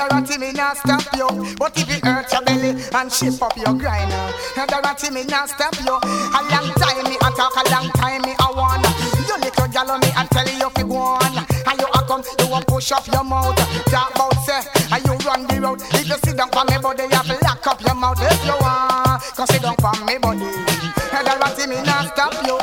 [0.00, 1.28] Dorothy me not stop you
[1.58, 4.10] But if it hurt your belly and shape up your grind
[4.56, 8.22] Now Dorothy me not stop you A long time me I talk a long time
[8.22, 8.84] me I want
[9.28, 12.48] You little gal me I tell you fi go on And you a come you
[12.48, 15.80] want push up your mouth Talk about say and you run the road?
[15.94, 18.18] If you sit down for me body you have to lock up your mouth.
[18.20, 20.50] If you want Come sit down for me body
[21.12, 22.59] Now Dorothy me not stop you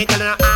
[0.00, 0.49] Me tell you arm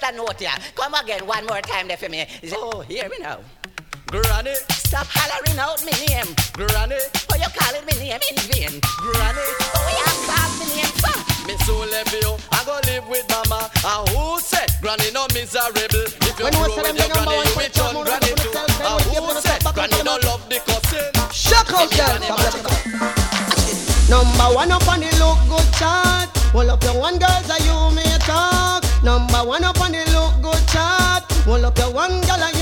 [0.00, 2.26] can't note here Come again one more time there for me
[2.56, 3.38] Oh, hear me now
[4.06, 4.54] Granny,
[4.90, 6.98] Stop hollering out me name granny,
[7.30, 9.46] Oh, you calling me name in vain granny.
[9.76, 11.14] Oh, you call me name for
[11.46, 13.70] Me soon left you and go live with mama.
[13.86, 16.10] A who say granny no miserable.
[16.26, 18.50] If you grow with your granny, one you will turn granny too.
[18.50, 21.06] the self, A then who you say back up granny no love the cousin.
[21.30, 22.18] Shock out, girl.
[24.10, 26.26] Number one up on the look good chart.
[26.50, 28.82] Hold up your one girls and you may talk.
[29.04, 29.79] Number one up
[31.50, 32.59] Hold up your one girl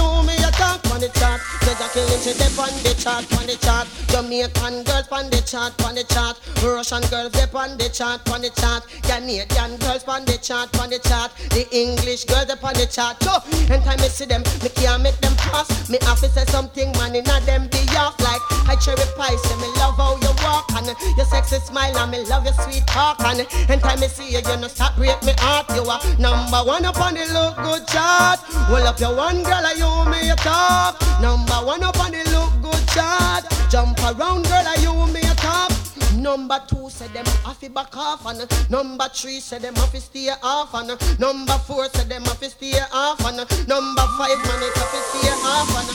[1.78, 3.86] Says a killing she dip on the chart, on the chart.
[4.08, 6.40] Jamaican girls on the chart, on the chart.
[6.62, 8.82] Russian girls dip on the chart, on the chart.
[9.02, 11.30] Canadian girls on the chart, on the chart.
[11.50, 13.22] The English girls dip on the chart.
[13.22, 13.38] So,
[13.70, 15.88] anytime I see them, me can't make them pass.
[15.88, 19.36] Me have to say something, man, inna them be off like I cherry pie.
[19.46, 22.86] Say me love how you walk and your sexy smile and me love your sweet
[22.86, 25.70] talk and anytime I see you, you no stop break me heart.
[25.74, 28.40] You are number one up on the look good chart.
[28.70, 31.00] Well up your one girl, I you me a talk.
[31.20, 33.44] Number one up on the look good chart.
[33.68, 35.70] Jump around girl, and you me a top.
[36.16, 38.40] Number two said them to back off and
[38.70, 40.88] number three said them to stay off and
[41.20, 43.36] number four said them to stay off and
[43.68, 45.88] number five man it to stay off and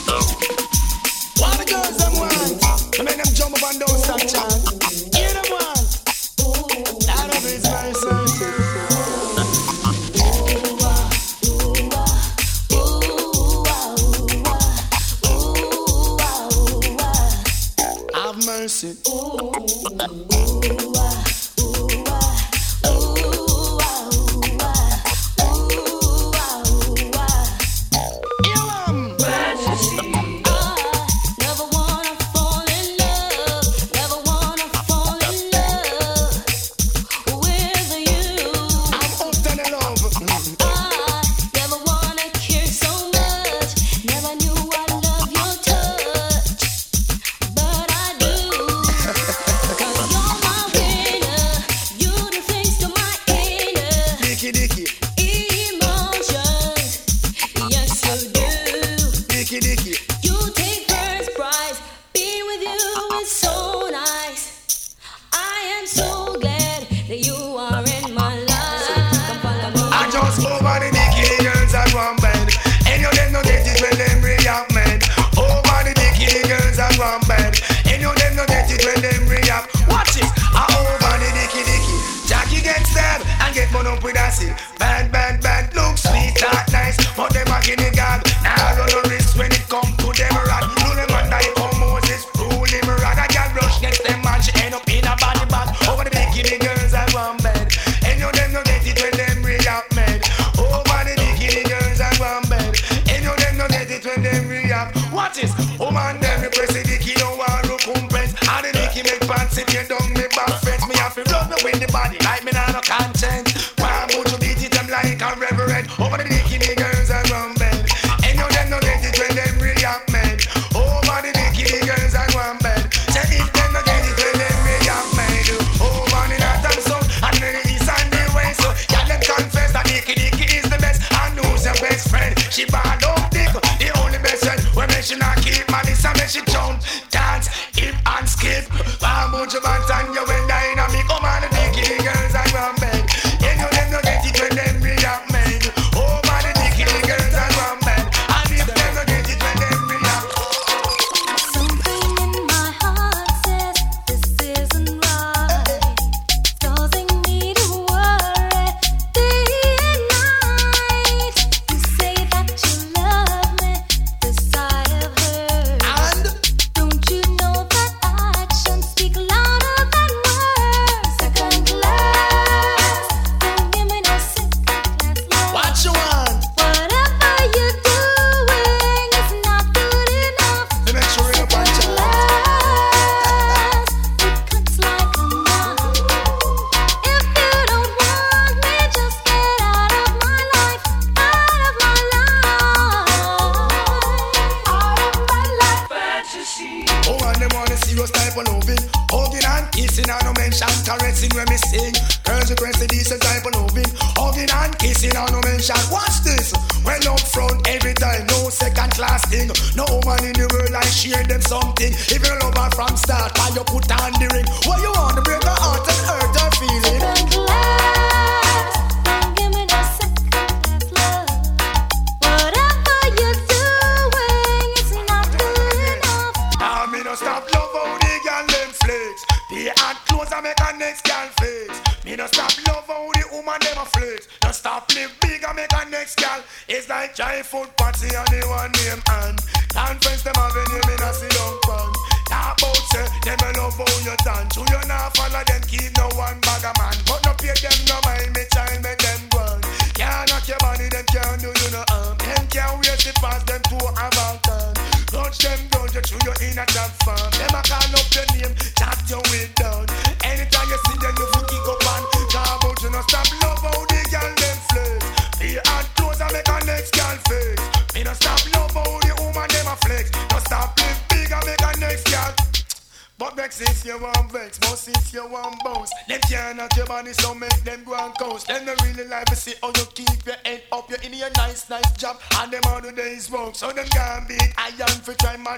[1.42, 2.98] What the girls them want?
[2.98, 5.14] I make them jump up and down stop chant.
[5.14, 5.78] Hear them want?
[7.10, 8.63] Out of his verse.
[18.64, 18.96] Mercy.
[20.62, 20.93] Never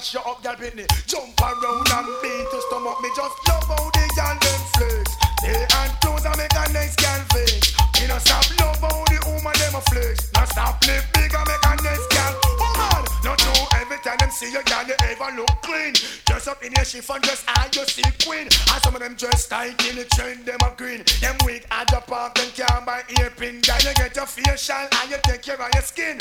[0.07, 0.87] mash you up, girl Britney.
[1.07, 3.09] Jump around and beat to stomach me.
[3.17, 5.17] Just love how the girl them flex.
[5.43, 7.75] They and clothes and make a nice girl face.
[8.01, 10.31] Me no stop love how the woman them a flex.
[10.35, 12.35] No stop live big and make a nice girl.
[12.59, 15.95] Woman, not know every time them see you, girl, you ever look clean.
[16.27, 18.47] Dress up in your chiffon dress and you see queen.
[18.47, 21.03] And some of them dress tight in the trend, them a green.
[21.21, 23.61] Them weak at the park, them can't buy earpin.
[23.61, 26.19] Girl, you get your facial and you take care of your skin.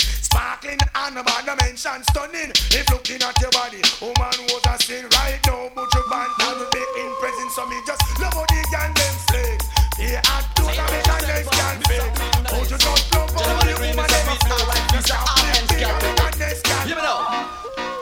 [0.76, 2.52] Sparkling and about the mention stunning.
[2.72, 5.70] If looking at your body, woman was a sin right now.
[5.76, 9.16] But your band will be in presence, so me just love how the girl them
[9.28, 9.66] flex.
[9.98, 12.12] They act to the make a nice girl flex.
[12.52, 14.82] Oh, you just love how the woman them a flex.
[14.92, 15.18] Just a
[15.68, 16.84] big girl, make a nice girl.
[16.86, 17.20] Hear me now.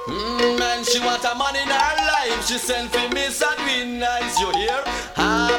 [0.07, 2.47] Mm, man, she want a man in her life.
[2.47, 4.83] She send for me so doing nice, you hear?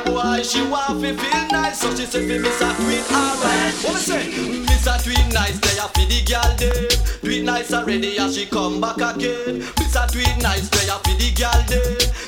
[0.02, 3.74] Boy, she want to feel nice, so she for me so doing alright.
[3.84, 4.24] What me say?
[4.66, 6.56] Miss a tweet nice, they a for the girl.
[7.22, 9.58] Do it nice already, and she come back again.
[9.78, 11.60] Miss a tweet nice, they a for the girl.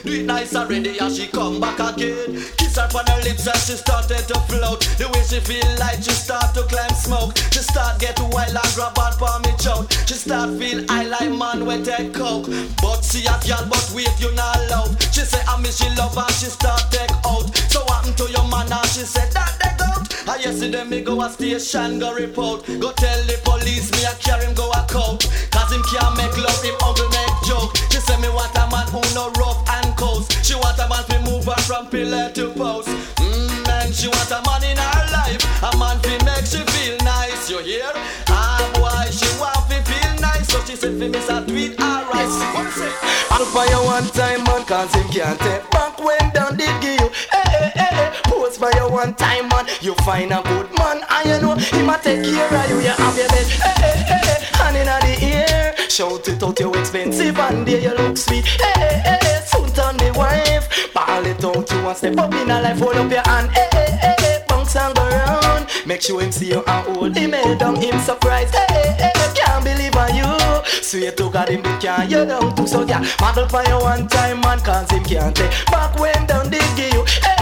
[0.04, 2.42] Do it nice already, and she come back again.
[2.56, 4.80] Kiss her on her lips, and she started to float.
[4.98, 7.36] The way she feel like she start to climb smoke.
[7.50, 9.90] She start get wild and grab on for me choke.
[10.06, 12.46] She start feel I like man when take coke.
[12.80, 14.94] But see a girl, but wait you not loud.
[15.12, 17.50] She say I miss she love and she start take out.
[17.70, 19.90] So what happen to your man and she said that they go.
[20.30, 22.66] I yesterday me go a station go report.
[22.66, 25.26] Go tell the police me I carry him go a coat.
[25.50, 27.76] Cause him can't make love, him uncle make joke.
[27.90, 30.44] She say me want a man who no rough and coast.
[30.44, 32.88] She want a man to move her from pillar to post.
[33.22, 35.42] Mm, man, she want a man in her life.
[35.62, 37.95] A man fi make she feel nice, you hear?
[40.66, 42.26] She said, for me, so do it all right.
[43.30, 47.00] I'll buy you one time, man, cause him can't take back when down the give
[47.00, 47.08] you.
[47.30, 48.10] Hey, hey, hey, hey.
[48.24, 49.66] Post by you one time, man.
[49.80, 52.80] You find a good man, and you know, he might take care of you.
[52.80, 53.46] You have your bed.
[53.46, 54.38] Hey, hey, hey, hey.
[54.58, 55.74] Hand in the ear.
[55.88, 58.44] Shout it out, you expensive, and there you look sweet.
[58.44, 59.40] Hey, hey, hey, hey.
[59.46, 60.92] Soon turn the wife.
[60.92, 62.78] Ball it out, you want step up in a life.
[62.80, 63.50] Hold up your hand.
[63.52, 64.44] Hey, hey, hey, hey.
[64.48, 65.68] Bounce and go round.
[65.86, 67.76] Make sure him see you and hold him head down.
[67.76, 68.52] Him surprised.
[68.52, 69.12] Hey, hey, hey.
[69.36, 70.45] Can't believe on you.
[70.66, 74.08] Swear to God, him they can't you down to So yeah, model for you one
[74.08, 75.50] time, man, cause him can't take.
[75.66, 77.04] Back when down they give you.
[77.22, 77.35] Hey,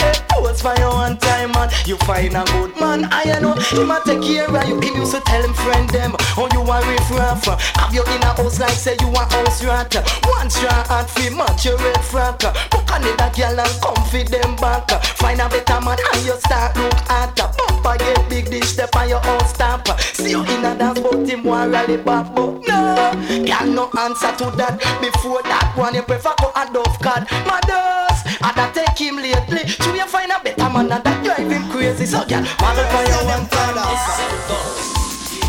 [0.00, 0.30] get
[0.60, 1.70] for your one time, man.
[1.86, 3.54] You find a good man, I know.
[3.54, 4.80] He might take care of you.
[4.80, 7.44] He used to tell him friend them, oh you a riff raff.
[7.76, 9.94] Have you in a house like say you a house rat.
[10.26, 12.40] One straw and free match your red frack.
[12.70, 14.90] Book on that girl and come fi them back.
[15.16, 17.36] Find a better man and you start look at.
[17.36, 19.88] Papa get big dish, step on your own stamp.
[19.98, 23.12] See you in a dance, but him want rally back, but no.
[23.28, 24.78] Girl no answer to that.
[25.00, 28.09] Before that one, you prefer go a dove card, madam.
[28.42, 29.68] I that take him lately.
[29.68, 32.06] Should you find a better man and that drive him crazy?
[32.06, 33.76] So, girl, model for your one time.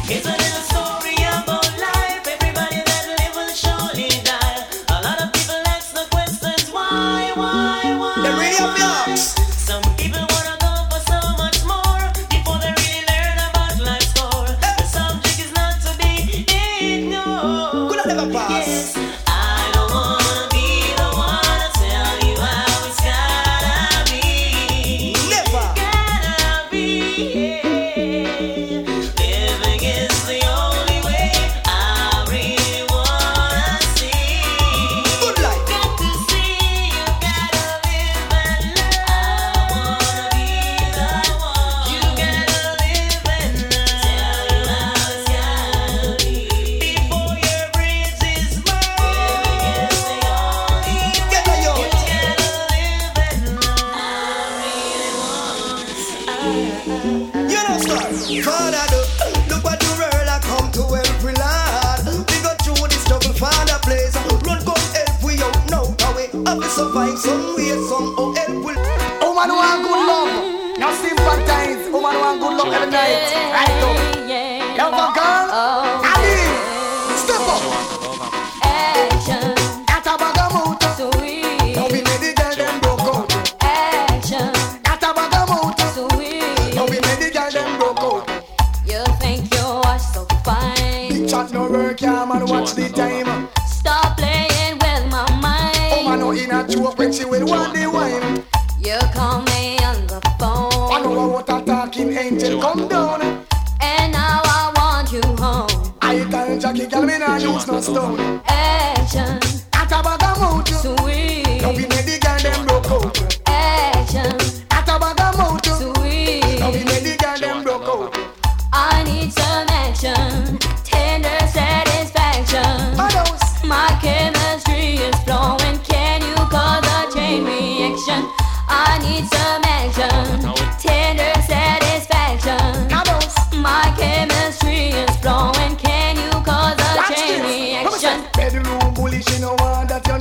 [0.10, 1.01] It's a little soul.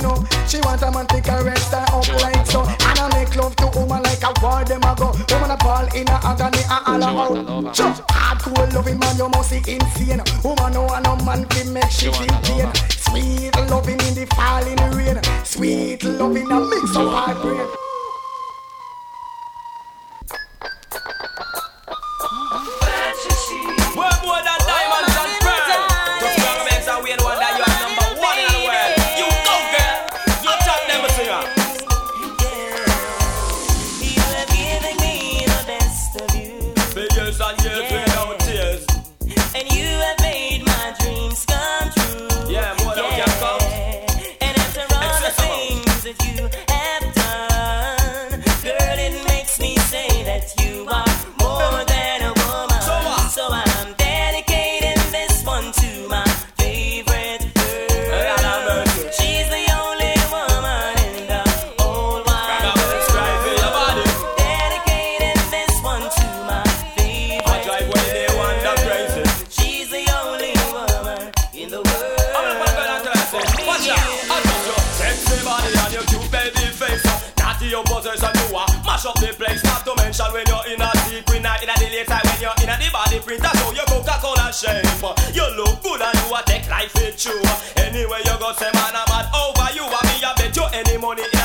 [0.01, 0.25] know.
[0.47, 2.61] She want a man to caress her up like so.
[2.61, 5.11] And I make love to woman like a war them a go.
[5.29, 7.37] Woman a fall in a agony and all
[7.67, 7.73] out.
[7.73, 10.21] Chop, hardcore loving man, you must be insane.
[10.43, 12.69] Woman know and a man can make she feel pain.
[12.89, 15.19] Sweet loving in the falling rain.
[15.43, 17.90] Sweet loving a mix of heartbreak.
[85.33, 87.39] You look good and you a take life with you.
[87.77, 89.83] Anyway you go, say man, I'm over you.
[89.87, 91.40] I me, I bet you any money.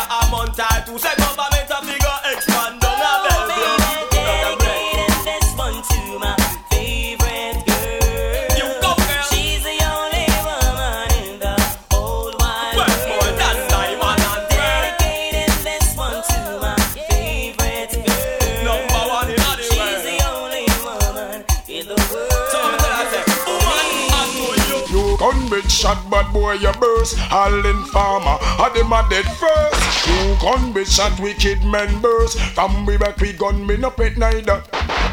[25.87, 27.18] Shot, bad boy you burst.
[27.32, 30.05] All informer, a them a dead first.
[30.05, 32.39] Two gun be shot, wicked men burst.
[32.55, 34.62] From we back we gun me no pet neither.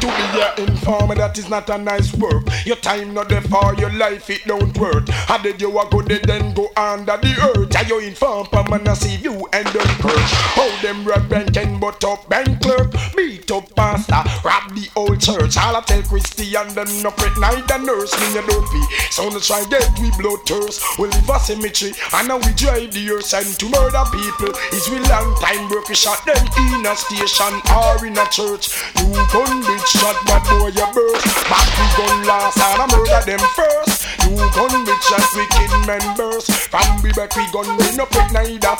[0.00, 2.44] To be a informer that is not a nice work.
[2.66, 5.08] Your time not there for your life it don't work.
[5.08, 7.76] How did you a go then go under the earth?
[7.76, 10.32] Are you inform man I see you and them perch?
[10.56, 12.92] How them rob bank and but up bank clerk?
[13.16, 15.56] Beat up pastor, rob the old church.
[15.56, 18.12] All I tell Christian them no pet neither nurse.
[18.18, 18.82] Me you don't be.
[19.10, 20.82] So no try get we blood thirst.
[20.98, 24.52] We live a cemetery and now we drive the earth and to murder people.
[24.74, 28.74] Is we long time work we shot them in a station or in a church.
[28.98, 31.24] You gun bitch shot bad boy you burst.
[31.46, 34.03] Back we gun last and I murder them first.
[34.22, 36.46] You gun bitch shot wicked members.
[36.68, 38.76] From we back we gun we no pet neither.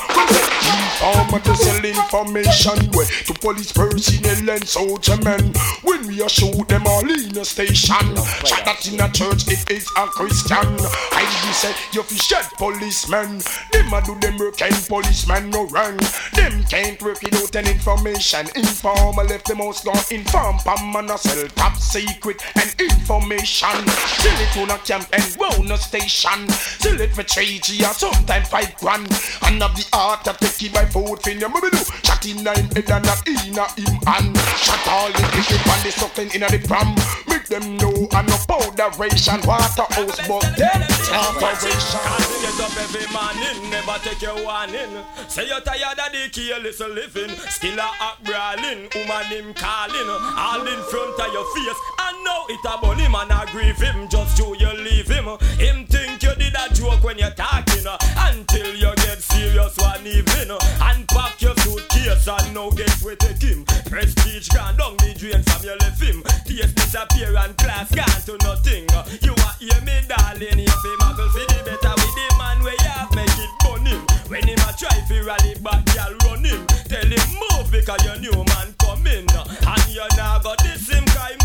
[0.94, 5.52] Informer to sell information way to police personnel and soldier men.
[5.82, 8.16] When we a shoot them all in a station.
[8.46, 10.78] Shot that in a church it is a Christian.
[11.12, 13.40] I do say you fi shed policemen.
[13.72, 15.96] Them a do them work and policemen no run.
[16.34, 18.46] Them can't work without an information.
[18.56, 23.86] Informer left the most gone inform pam man a sell top secret and information.
[24.22, 26.48] Sell it to a camp and round a station.
[26.48, 29.08] Sell it for three G or sometime five grand.
[29.42, 31.82] And have the art of take it by food fin your maybe do.
[32.02, 34.36] Shot in nine head and not in a him hand.
[34.58, 36.94] Shot all the wicked and the something in a the pram.
[37.28, 39.40] Make them know and no powderation.
[39.44, 42.04] Water house but them operation.
[42.42, 45.02] Get up every morning, never take your warning.
[45.28, 48.88] Say you're tired of the careless living, still a act brawling.
[48.94, 51.80] Woman him calling, all in front of your face.
[52.14, 55.26] I know it a bully man, I grieve him just to you leave him.
[55.58, 60.54] Him think you did a joke when you're talking, until you get serious one evening.
[60.78, 63.64] Unpack your suitcase and now get we take him.
[63.90, 66.22] Prestige gone down the drain from your left him.
[66.46, 68.86] Taste disappear and class gone to nothing.
[69.18, 72.78] You are hear me darling, if him muggle for the better with the man where
[72.78, 74.06] you have make it burn him.
[74.30, 76.62] When him a try fi rally back, y'all run him.
[76.86, 79.26] Tell him move because your new man coming.
[79.26, 81.43] And you now got this him you have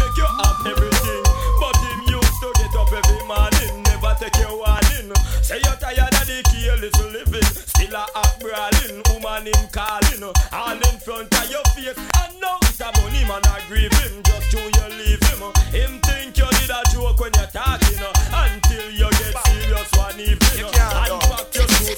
[0.66, 1.24] everything.
[1.60, 5.14] But him used to get up every morning, never take your warning.
[5.44, 9.02] Say you're tired of the careless living, still a act brawling.
[9.12, 11.98] Woman him calling, all in front of your face.
[11.98, 15.42] And now it's a money man I grieve him, just to you leave him.
[15.74, 18.02] Him think you did a joke when you're talking,
[18.32, 20.70] until you get serious one evening.
[20.70, 21.98] And back your suit,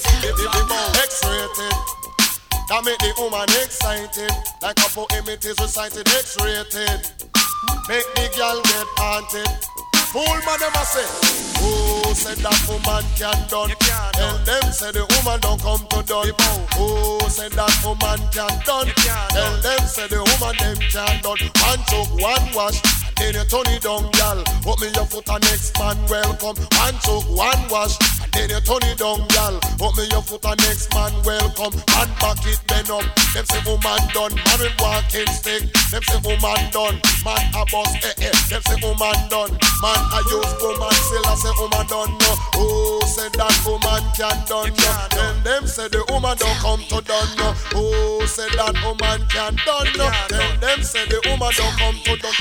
[1.02, 1.76] X-rated.
[2.68, 4.32] That make the woman excited.
[4.62, 7.21] Like a poem it is recited X-rated.
[7.88, 9.48] Make the girl get haunted.
[10.12, 11.06] Fool man them a say,
[11.64, 13.70] oh said that woman can done.
[14.12, 16.28] Tell them say the woman don't come to done.
[16.76, 18.92] Who said that woman can done.
[19.32, 21.40] Tell them say the woman them can done.
[21.64, 22.91] One choke, one wash.
[23.16, 24.42] Then you turn it down, gal.
[24.62, 26.56] Put me your foot and next man welcome.
[26.56, 27.96] One choke, one wash.
[28.22, 29.58] And Then you turn it down, gal.
[29.78, 31.74] Put me your foot and next man welcome.
[31.92, 33.04] Man back it then up.
[33.34, 34.34] Them say woman done.
[34.34, 35.64] Man with walking stick.
[35.90, 36.96] Them say woman done.
[37.24, 38.34] Man a boss eh eh.
[38.50, 39.52] Them say woman done.
[39.80, 42.32] Man a use woman still I say woman done no.
[42.56, 44.90] Oh say that woman can done no.
[45.14, 47.54] Then them say the woman don't come to done no.
[47.74, 50.06] Oh say that woman can done no.
[50.28, 52.34] Then them say the woman don't come to done.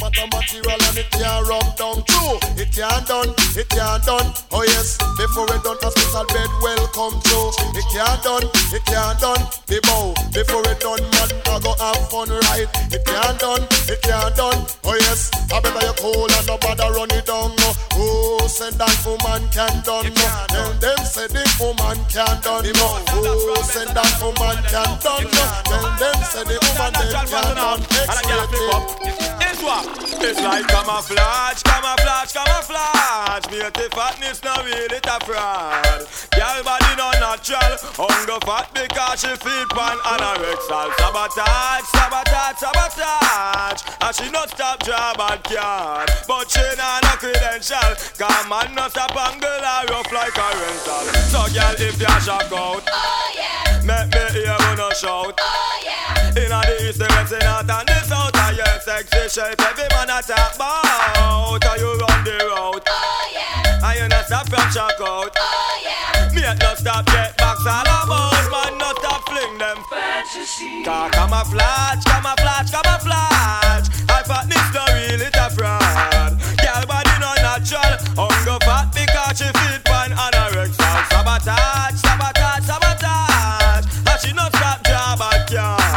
[0.00, 2.00] Matter material and it can't rub down.
[2.08, 3.30] True, it can't done.
[3.54, 4.32] It can't done.
[4.50, 7.38] Oh yes, before it done hospital bed welcome to.
[7.76, 8.46] It can't done.
[8.72, 9.42] It can't done.
[9.68, 12.68] The bow before it done man I go have fun right.
[12.88, 13.62] It can't done.
[13.86, 14.60] It can't done.
[14.88, 17.52] Oh yes, I better you cool and nobody run it down.
[17.60, 17.70] No.
[18.00, 20.08] Oh, say that woman can done.
[20.08, 20.28] No.
[20.48, 22.64] Then them say the woman oh, can't done.
[22.72, 22.88] No.
[23.12, 25.28] Oh, say that woman can't done.
[25.68, 27.80] Then them say the woman them can done.
[28.08, 29.89] X-rated.
[30.22, 33.46] It's like camouflage, camouflage, camouflage.
[33.50, 36.29] The fatness now really a fraud.
[36.40, 40.88] Girl body no natural, hunger fat because she feed pan anorexia.
[40.96, 43.80] Sabotage, sabotage, sabotage.
[44.00, 47.92] And she not stop job and card, but she not no credential.
[48.16, 51.04] Come on, no stop angle her rough like a rental.
[51.28, 55.76] So girl, if you shock out, oh yeah, make me hear you no shout, oh
[55.84, 56.40] yeah.
[56.40, 59.84] Inna the east, the west, the north and the south, and your sexy shape, every
[59.92, 60.88] man a talk about.
[61.20, 65.80] How you run the route, oh yeah, and you not stop from shock out, oh
[65.84, 65.99] yeah.
[66.40, 70.82] Me no stop get back all about, man no stop fling them fantasy.
[70.82, 73.86] Car camouflage, camouflage, camouflage.
[74.08, 76.40] I fatness no really a fraud.
[76.56, 81.04] Girl body no natural, hunger fat because she feed pan anorexia.
[81.12, 83.84] Sabotage, sabotage, sabotage.
[84.08, 85.89] And she no stop job at yard,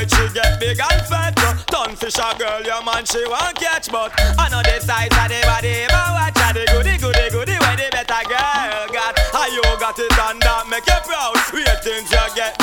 [0.00, 1.34] right, she get big and fat.
[1.66, 5.28] Ton fish a girl, your man she won't catch, but I know the size of
[5.28, 9.18] the body, but watch out the goody goody goody where the better girl got.
[9.32, 11.36] How you got it and that make you proud.
[11.52, 12.59] Ratings you get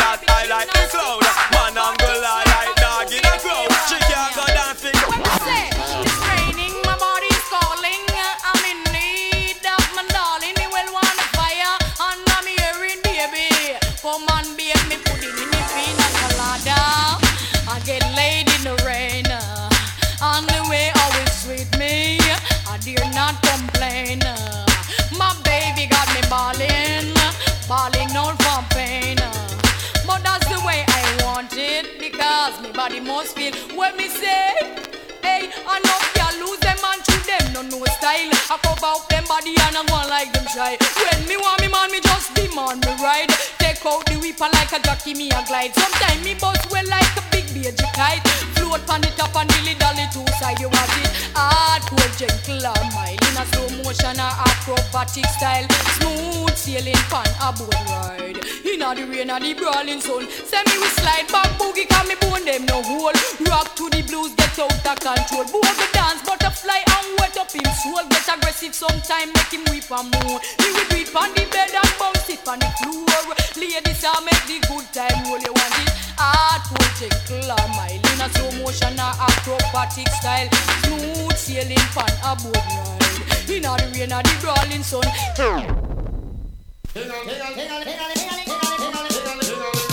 [39.78, 40.74] I go like them shy.
[40.74, 43.30] When me want me man, me just demand me ride.
[43.62, 45.70] Take out the whipper like a jockey, me a glide.
[45.78, 48.26] Sometimes me bust well like a big baby kite.
[48.58, 50.58] Float on the top and dilly dally two side.
[50.58, 55.70] You want it hardcore, gentle or mild in a slow motion or acrobatic style.
[56.02, 58.42] Smooth sailing pan a boat ride.
[58.66, 60.26] Inna the rain and the brawling sun.
[60.26, 63.14] Say me we slide back boogie, can me bone them no hole.
[63.46, 65.46] Rock to the blues, get out of control.
[65.54, 66.82] Boogie dance, butterfly
[67.20, 68.04] wet up him soul.
[68.10, 70.40] Get aggressive sometime, make him weep and moan.
[70.60, 73.36] He will do on the bed and bounce it on the floor.
[73.56, 75.40] Ladies, I make the good time roll.
[75.40, 80.50] You want it hardcore, gentle or mild in a slow motion or acrobatic style.
[80.84, 83.50] Smooth sailing pan a ride.
[83.50, 85.06] Inna the rain and the brawling sun.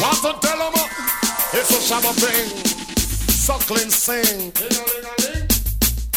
[0.01, 0.75] Want to tell up?
[1.53, 2.47] It's a shabba thing.
[3.29, 5.44] Suckling sing.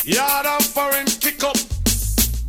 [0.08, 1.58] Yard and foreign kick up.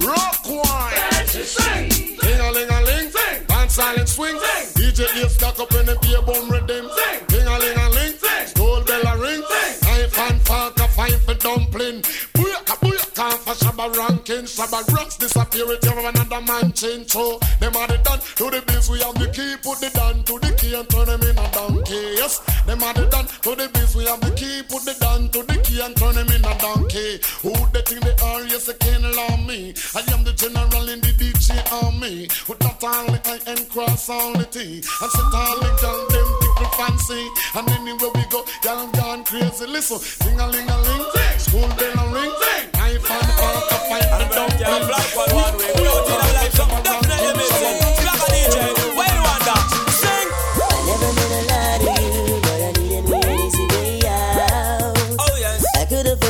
[0.06, 0.94] Rock wine.
[1.26, 3.10] Ding a ling a ling.
[3.10, 3.46] Sing.
[3.48, 4.36] Dance silent swing.
[4.78, 6.86] DJ is stuck up in the beer bum rhythm.
[7.26, 8.14] Ding a ling a ling.
[8.14, 8.54] Sing.
[8.54, 9.42] Gold bell a ring.
[9.42, 9.90] Sing.
[9.90, 12.02] Knife and fork a fine for dumpling.
[12.38, 14.46] Booyaka booyaka for shabba ranking.
[14.46, 17.10] Shabba rocks disappear you have another man change.
[17.10, 18.88] So them are the done to the biz.
[18.88, 19.56] We have the key.
[19.64, 22.14] Put the down to the key and turn them in a donkey.
[22.22, 23.96] Yes, them are the done to the biz.
[23.96, 24.62] We have the key.
[24.62, 25.47] Put the down to the
[25.80, 27.20] and turn them in a donkey.
[27.42, 28.42] Who they think they are?
[28.44, 29.74] Yes, they can't allow me.
[29.94, 32.28] I am the general in the DJ army.
[32.48, 34.82] With that only I and cross all the T.
[34.82, 37.22] And set all the gun them people fancy.
[37.54, 39.66] And anywhere we go, y'all gone crazy.
[39.66, 41.04] Listen, ding a ling a ling,
[41.38, 42.32] school bell a ring,
[42.74, 46.27] knife and fork a fight the dumpling.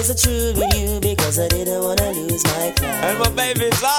[0.09, 3.04] The truth with you because I didn't wanna lose my crown.
[3.04, 3.97] And my baby's all.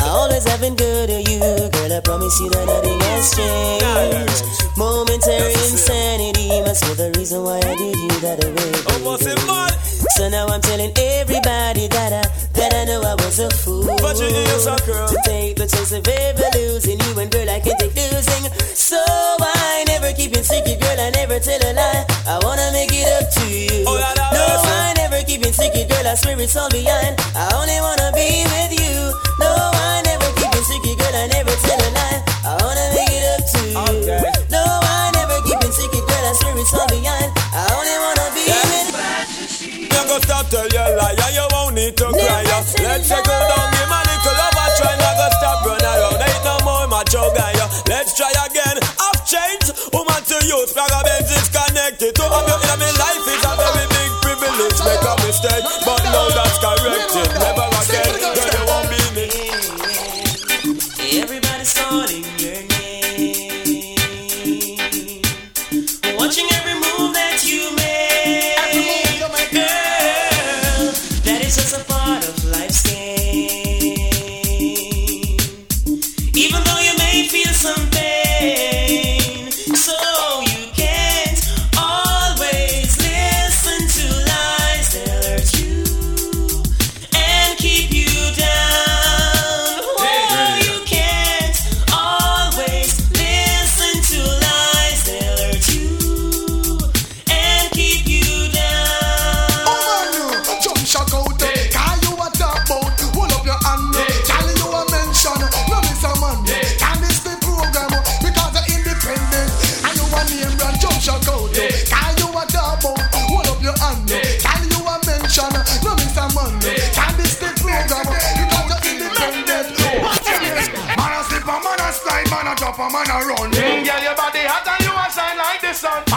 [0.00, 1.92] I always have been good to you, girl.
[1.92, 4.76] I promise you that nothing has changed.
[4.76, 8.76] Momentary insanity must be the reason why I did you that way.
[10.16, 12.24] So now I'm telling everybody that I
[12.56, 13.84] that I know I was a fool.
[14.00, 15.08] But you some girl.
[15.08, 18.48] To take the chance of ever losing you and girl I can take losing.
[18.72, 20.98] So I never keep it secret, girl.
[20.98, 22.04] I never tell a lie.
[22.26, 23.84] I wanna make it up to you.
[23.86, 24.56] Oh, yeah, no.
[24.72, 26.06] I never keep it secret, girl.
[26.06, 27.20] I swear it's all behind.
[27.36, 29.25] I only wanna be with you.
[29.38, 31.14] No, I never keep it girl.
[31.14, 32.20] I never tell a lie.
[32.44, 34.20] I wanna it up to you.
[34.50, 36.24] No, I never keep it girl.
[36.24, 37.30] I swear it's all behind.
[37.52, 38.90] I only wanna be with
[39.82, 42.42] You Don't go stop tell your lie, and you won't need to cry.
[42.48, 44.94] Let's take go down, give my little love a try.
[44.96, 47.52] Now go stop run around, ain't no more macho guy.
[47.88, 48.78] Let's try again.
[48.98, 50.74] I've changed, woman to youth.
[50.74, 52.14] Spragga Benz is connected.
[52.18, 53.05] To have you in my life a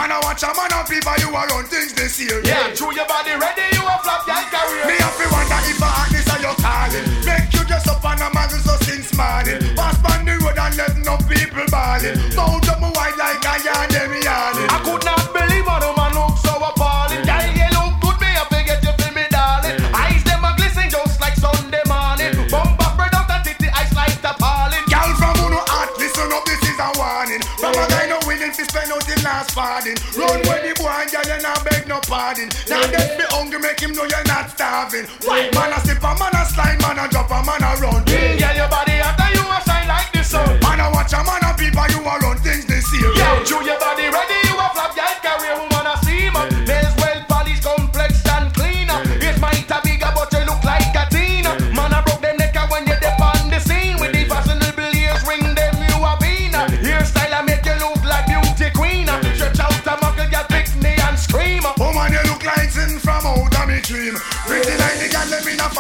[0.10, 2.42] Man, I watch a man and people you are run things this year.
[2.42, 4.90] Yeah, true your body ready, you a flop your career.
[4.90, 7.06] Me have to wonder if I act this are your calling.
[7.30, 9.62] Make you dress up on a muzzle so since morning.
[9.78, 12.18] Pass on the road and let no people balling.
[12.34, 14.70] Bound up my white like a yarn, them yarning.
[14.74, 15.06] I could
[29.60, 30.00] out him last farthing.
[30.16, 32.50] Run where the boy and girl, you not beg no pardon.
[32.68, 35.06] Now get me hungry, make him know you're not starving.
[35.28, 38.04] White man a slip, a man a slide, man a drop, a man a run.
[38.06, 40.60] Girl, your body and you a shine like the sun.
[40.62, 43.12] Man a watch a man a people, you a run things this year.
[43.16, 44.29] Yeah, true your body ready,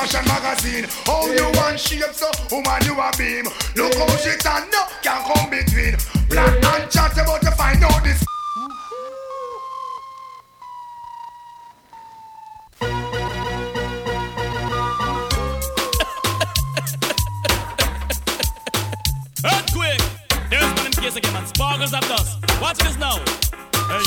[0.10, 0.86] fashion magazine.
[1.05, 3.45] How you want shape so, woman you a beam.
[3.76, 5.95] Look how she turn no can come between.
[6.30, 8.23] Black and chat about to find out this.
[19.45, 20.02] Earthquake!
[20.49, 21.48] There's one in case again, man.
[21.48, 22.61] Sparkles of dust.
[22.61, 23.18] Watch this now.
[23.88, 24.06] Hey,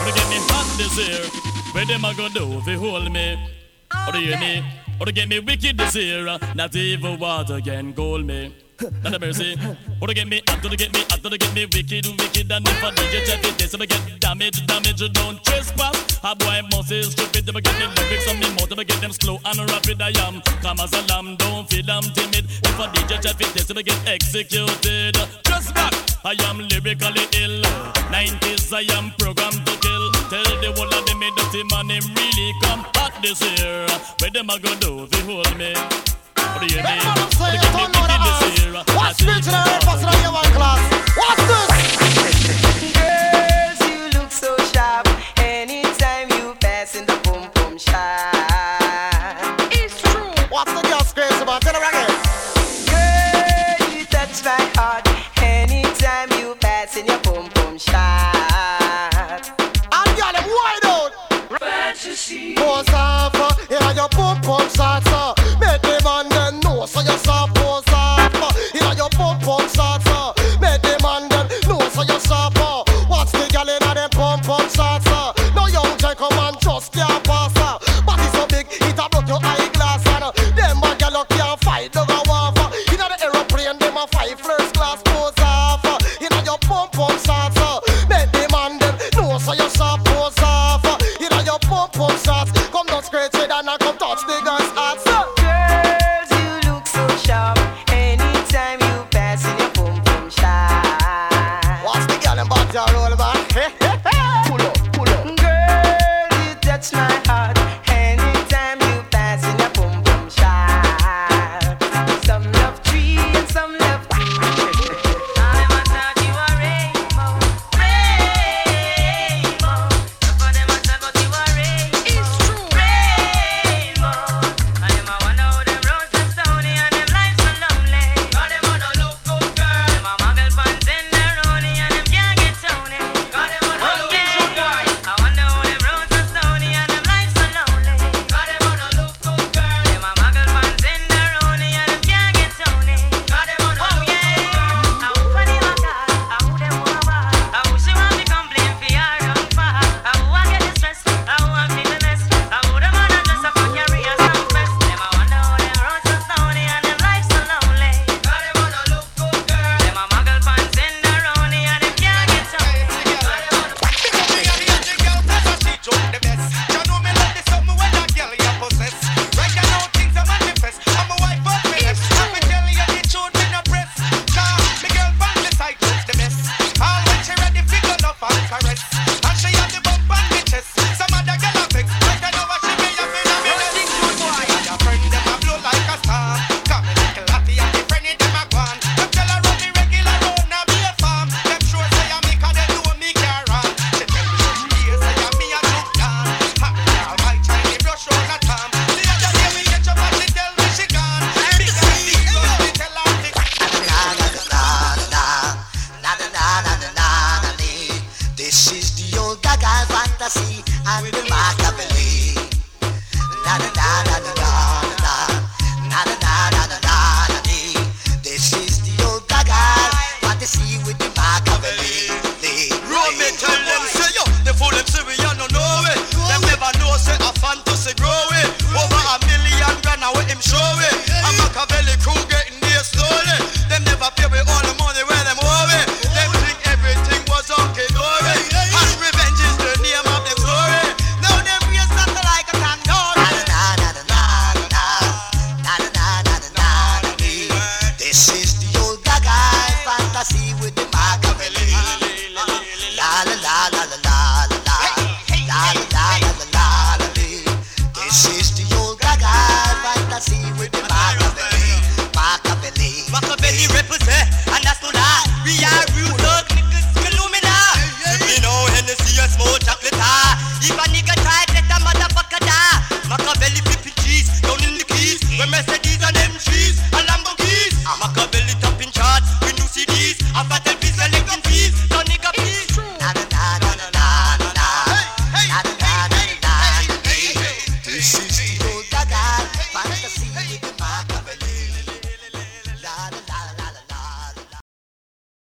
[0.00, 1.24] wanna get me hot this year?
[1.72, 3.38] Where them a gonna do if they hold me?
[4.06, 4.87] Or do you hear me?
[5.00, 6.38] Or to get me wicked this year?
[6.54, 8.67] Not even water can cool me.
[8.78, 9.56] Not a mercy.
[9.56, 12.50] To get me hot, to get me hot, to get me wicked, wicked.
[12.50, 15.12] And if I DJ check it, this, I get damage, damage.
[15.12, 16.20] Don't trespass.
[16.22, 17.46] A boy must is stupid.
[17.46, 20.00] Them get me lyrics on me mouth, them get them slow and rapid.
[20.00, 22.46] I am calm as a lamb, don't feel I'm timid.
[22.46, 25.16] If a DJ check it, this, I get executed.
[25.42, 25.94] Just back.
[26.24, 27.62] I am lyrically ill.
[28.14, 30.12] 90s, I am programmed to kill.
[30.30, 33.86] Tell the whole of them, me dirty man, him really come hot this year.
[34.20, 35.74] Where them a go do they hold me?
[41.16, 42.07] What's this?